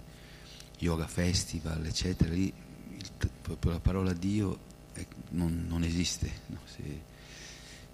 [0.78, 3.10] yoga festival, eccetera, lì il,
[3.42, 4.58] proprio la parola Dio
[4.92, 6.30] è, non, non, esiste.
[6.46, 6.60] No?
[6.64, 7.02] Se,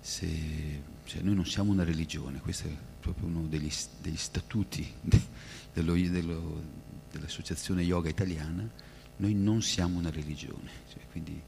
[0.03, 5.21] se, cioè noi non siamo una religione, questo è proprio uno degli, degli statuti de,
[5.73, 6.63] dello, dello,
[7.11, 8.69] dell'associazione yoga italiana,
[9.17, 10.71] noi non siamo una religione.
[11.13, 11.41] Quindi,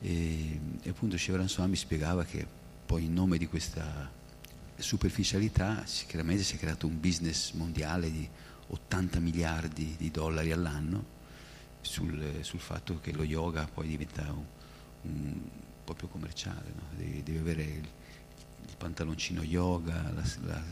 [0.00, 2.46] e, e appunto Shivaran Swami spiegava che
[2.86, 4.10] poi in nome di questa
[4.76, 8.28] superficialità chiaramente si è creato un business mondiale di
[8.68, 11.20] 80 miliardi di dollari all'anno
[11.80, 14.44] sul, sul fatto che lo yoga poi diventa un,
[15.02, 15.40] un
[15.84, 16.82] po' più commerciale, no?
[16.96, 17.88] devi, devi, avere il,
[18.66, 20.62] il, pantaloncino yoga, la, la,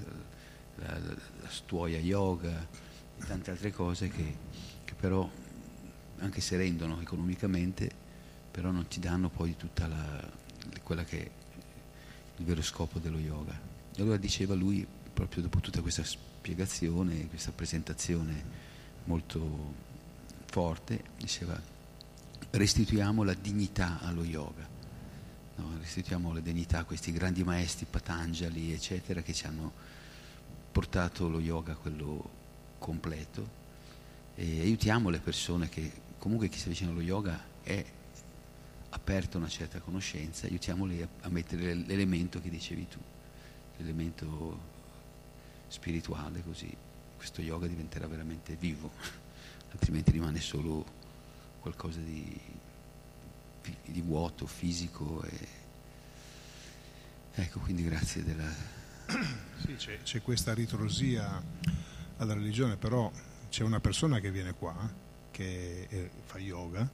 [0.76, 2.66] la, la, stuoia yoga
[3.16, 4.36] e tante altre cose che,
[4.84, 5.28] che però
[6.18, 7.90] anche se rendono economicamente,
[8.50, 10.28] però non ti danno poi tutta la,
[10.82, 11.30] quella che è
[12.36, 13.58] il vero scopo dello yoga.
[13.94, 18.68] E allora diceva lui, proprio dopo tutta questa spiegazione, questa presentazione
[19.04, 19.88] molto
[20.46, 21.78] forte, diceva
[22.50, 24.66] restituiamo la dignità allo yoga,
[25.60, 25.78] no?
[25.78, 29.72] restituiamo la dignità a questi grandi maestri, Patanjali, eccetera, che ci hanno
[30.72, 32.38] portato lo yoga quello
[32.78, 33.58] completo
[34.34, 37.84] e aiutiamo le persone che comunque chi si avvicina allo yoga è
[38.90, 42.98] aperto a una certa conoscenza, aiutiamoli a, a mettere l'elemento che dicevi tu,
[43.76, 44.68] l'elemento
[45.68, 46.74] spirituale, così
[47.16, 48.90] questo yoga diventerà veramente vivo,
[49.72, 50.84] altrimenti rimane solo
[51.60, 52.40] qualcosa di,
[53.84, 55.22] di vuoto, fisico.
[55.22, 55.48] E...
[57.34, 58.78] Ecco, quindi grazie della...
[59.60, 61.42] Sì, c'è, c'è questa ritrosia
[62.16, 63.12] alla religione, però
[63.50, 64.74] c'è una persona che viene qua
[65.30, 66.88] che è, fa yoga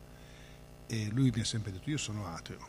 [0.86, 2.68] e lui mi ha sempre detto io sono ateo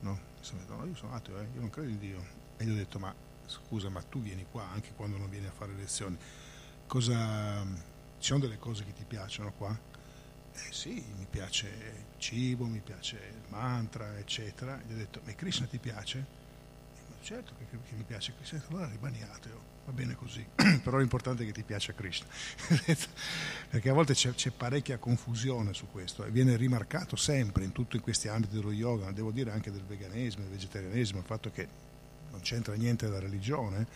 [0.00, 0.20] no?
[0.40, 1.48] Detto, no io sono ateo, eh?
[1.54, 2.24] io non credo in Dio
[2.56, 3.14] e gli ho detto ma
[3.46, 6.16] scusa ma tu vieni qua anche quando non vieni a fare lezioni
[6.86, 7.64] cosa
[8.18, 9.78] ci sono delle cose che ti piacciono qua?
[10.54, 14.80] Eh sì, mi piace il cibo, mi piace il mantra, eccetera.
[14.86, 16.42] Gli ho detto, ma Krishna ti piace?
[17.24, 20.46] certo che, che mi piace Krishna, allora rimani ateo va bene così,
[20.82, 22.26] però l'importante è che ti piaccia Krishna,
[23.70, 27.98] perché a volte c'è, c'è, parecchia confusione su questo e viene rimarcato sempre in tutti
[27.98, 31.68] questi ambiti dello yoga, devo dire anche del veganesimo, del vegetarianesimo, il fatto che
[32.30, 33.86] non c'entra niente la religione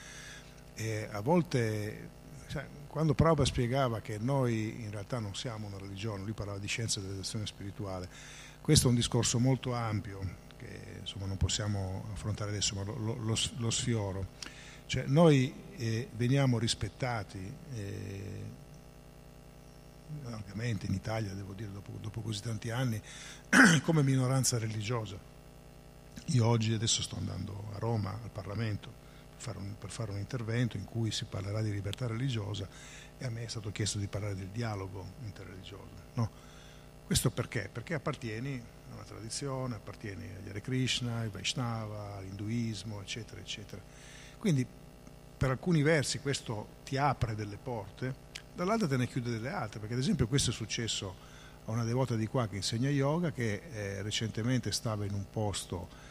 [0.74, 2.16] e a volte
[2.48, 6.66] cioè, quando Prabhupada spiegava che noi in realtà non siamo una religione, lui parlava di
[6.66, 8.08] scienza dell'educazione spirituale,
[8.60, 13.36] questo è un discorso molto ampio che insomma, non possiamo affrontare adesso, ma lo, lo,
[13.56, 14.26] lo sfioro
[14.88, 18.42] cioè, noi eh, veniamo rispettati eh,
[20.22, 22.98] largamente in Italia, devo dire, dopo, dopo così tanti anni,
[23.84, 25.18] come minoranza religiosa.
[26.28, 28.97] Io oggi adesso sto andando a Roma al Parlamento
[29.38, 32.68] fare, un, per fare un intervento in cui si parlerà di libertà religiosa
[33.18, 35.88] e a me è stato chiesto di parlare del dialogo interreligioso.
[36.14, 36.30] No?
[37.04, 37.68] Questo perché?
[37.72, 43.80] Perché appartieni a una tradizione, appartieni agli Hare Krishna, ai Vaishnava, all'induismo, eccetera, eccetera
[44.38, 44.64] quindi
[45.36, 49.94] per alcuni versi questo ti apre delle porte, dall'altra te ne chiude delle altre, perché
[49.94, 51.26] ad esempio questo è successo
[51.66, 56.06] a una devota di qua che insegna yoga che eh, recentemente stava in un posto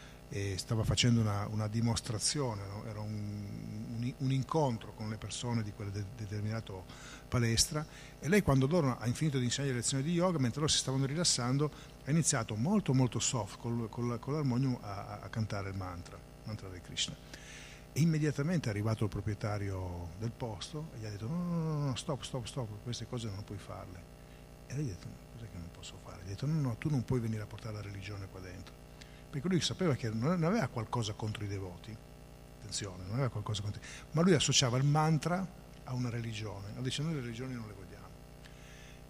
[0.56, 2.84] stava facendo una, una dimostrazione, no?
[2.86, 6.74] era un, un, un, incontro con le persone di quella de, determinata
[7.26, 7.86] palestra
[8.18, 11.06] e lei quando loro ha finito di insegnare lezioni di yoga, mentre loro si stavano
[11.06, 11.70] rilassando,
[12.04, 16.42] ha iniziato molto molto soft col, col, con l'armonium a, a, cantare il mantra, il
[16.44, 17.16] mantra di Krishna
[17.92, 21.96] e immediatamente è arrivato il proprietario del posto e gli ha detto no, no, no,
[21.96, 24.16] stop, stop, stop, queste cose non puoi farle.
[24.66, 26.20] E lei ha detto, cos'è che non posso fare?
[26.22, 28.77] Ha detto, no, no, tu non puoi venire a portare la religione qua dentro.
[29.30, 31.94] Perché lui sapeva che non aveva qualcosa contro i devoti,
[32.58, 35.46] attenzione, non aveva qualcosa contro i ma lui associava il mantra
[35.84, 38.08] a una religione, no, dice noi le religioni non le vogliamo.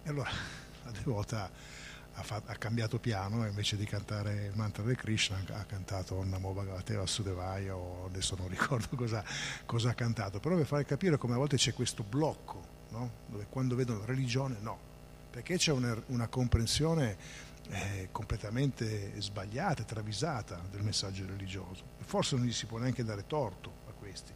[0.03, 0.29] E allora
[0.83, 1.49] la devota
[2.13, 6.51] ha, fatto, ha, cambiato piano invece di cantare il mantra di Krishna ha cantato Namo
[6.51, 9.23] Bhagavate Vasudevaya o adesso non ricordo cosa,
[9.65, 13.11] cosa, ha cantato, però per fare capire come a volte c'è questo blocco, no?
[13.27, 14.77] dove quando vedono religione no,
[15.31, 17.17] perché c'è una, una comprensione
[17.69, 21.83] eh, completamente sbagliata, travisata del messaggio religioso.
[21.99, 24.33] Forse non gli si può neanche dare torto a questi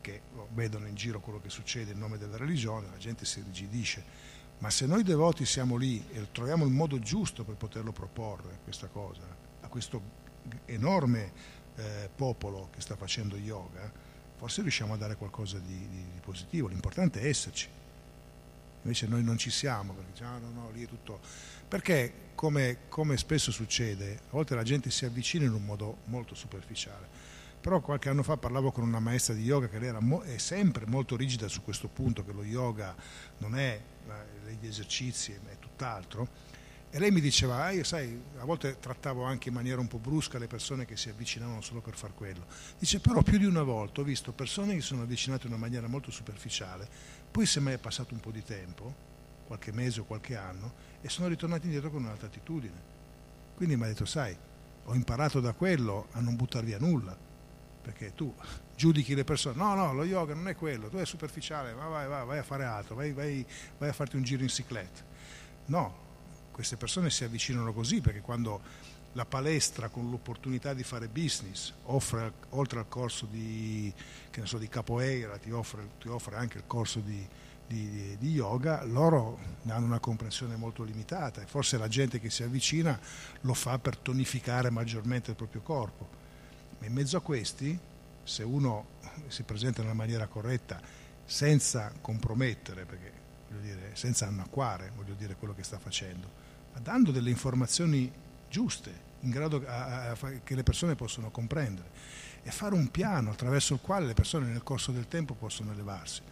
[0.00, 0.22] che
[0.54, 4.68] vedono in giro quello che succede in nome della religione, la gente si rigidisce ma
[4.68, 9.22] se noi devoti siamo lì e troviamo il modo giusto per poterlo proporre, questa cosa,
[9.60, 10.02] a questo
[10.66, 11.32] enorme
[11.76, 13.90] eh, popolo che sta facendo yoga,
[14.36, 16.68] forse riusciamo a dare qualcosa di, di, di positivo.
[16.68, 17.68] L'importante è esserci.
[18.82, 21.20] Invece noi non ci siamo, perché diciamo, ah, no, no, lì è tutto...
[21.66, 26.34] Perché, come, come spesso succede, a volte la gente si avvicina in un modo molto
[26.34, 27.06] superficiale.
[27.60, 30.38] Però qualche anno fa parlavo con una maestra di yoga che lei era mo- è
[30.38, 32.96] sempre molto rigida su questo punto, che lo yoga
[33.40, 33.78] non è
[34.42, 36.28] degli esercizi, è tutt'altro.
[36.88, 39.98] E lei mi diceva, ah, io sai, a volte trattavo anche in maniera un po'
[39.98, 42.46] brusca le persone che si avvicinavano solo per far quello.
[42.78, 45.60] Dice, però più di una volta ho visto persone che si sono avvicinate in una
[45.60, 46.88] maniera molto superficiale,
[47.30, 48.94] poi se mai è passato un po' di tempo,
[49.46, 52.98] qualche mese o qualche anno, e sono ritornati indietro con un'altra attitudine.
[53.56, 54.36] Quindi mi ha detto, sai,
[54.84, 57.16] ho imparato da quello a non buttare via nulla,
[57.82, 58.34] perché tu
[58.76, 62.26] giudichi le persone, no, no, lo yoga non è quello, tu è superficiale, vai, vai,
[62.26, 63.44] vai a fare altro, vai, vai,
[63.78, 65.02] vai a farti un giro in cicletta.
[65.66, 66.08] No,
[66.50, 68.60] queste persone si avvicinano così perché quando
[69.14, 73.92] la palestra con l'opportunità di fare business offre, oltre al corso di,
[74.44, 77.26] so, di capoeira, ti offre, ti offre, anche il corso di,
[77.70, 82.42] di, di, yoga, loro hanno una comprensione molto limitata e forse la gente che si
[82.42, 82.98] avvicina
[83.42, 86.18] lo fa per tonificare maggiormente il proprio corpo
[86.80, 87.78] ma in mezzo a questi,
[88.24, 88.98] se uno
[89.28, 90.80] si presenta nella maniera corretta,
[91.24, 93.12] senza compromettere, perché,
[93.60, 96.28] dire, senza annacquare voglio dire, quello che sta facendo,
[96.72, 98.10] ma dando delle informazioni
[98.48, 101.90] giuste, in grado a, a, che le persone possono comprendere,
[102.42, 106.22] e fare un piano attraverso il quale le persone nel corso del tempo possono elevarsi.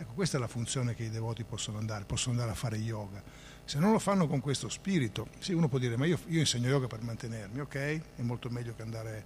[0.00, 3.20] Ecco, questa è la funzione che i devoti possono andare, possono andare a fare yoga.
[3.64, 6.68] Se non lo fanno con questo spirito, sì, uno può dire, ma io, io insegno
[6.68, 7.74] yoga per mantenermi, ok?
[8.14, 9.24] È molto meglio che andare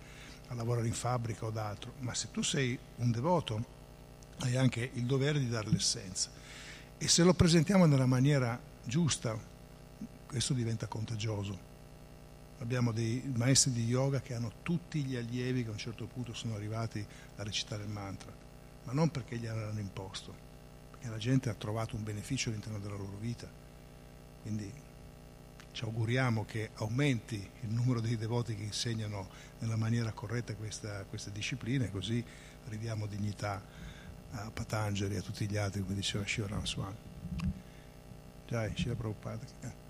[0.48, 3.62] a lavorare in fabbrica o d'altro, ma se tu sei un devoto
[4.38, 6.30] hai anche il dovere di dare l'essenza.
[6.96, 9.38] E se lo presentiamo nella maniera giusta,
[10.26, 11.70] questo diventa contagioso.
[12.60, 16.32] Abbiamo dei maestri di yoga che hanno tutti gli allievi che a un certo punto
[16.32, 17.04] sono arrivati
[17.36, 18.32] a recitare il mantra,
[18.84, 20.50] ma non perché gli hanno imposto,
[21.02, 23.48] perché la gente ha trovato un beneficio all'interno della loro vita.
[24.42, 24.72] Quindi
[25.72, 29.28] ci auguriamo che aumenti il numero dei devoti che insegnano
[29.58, 32.24] nella maniera corretta questa, queste discipline, così
[32.68, 33.60] ridiamo dignità
[34.32, 36.96] a Patangeli e a tutti gli altri, come diceva Shivaram Swami.
[38.46, 39.81] Jai, Shila Prabhupada.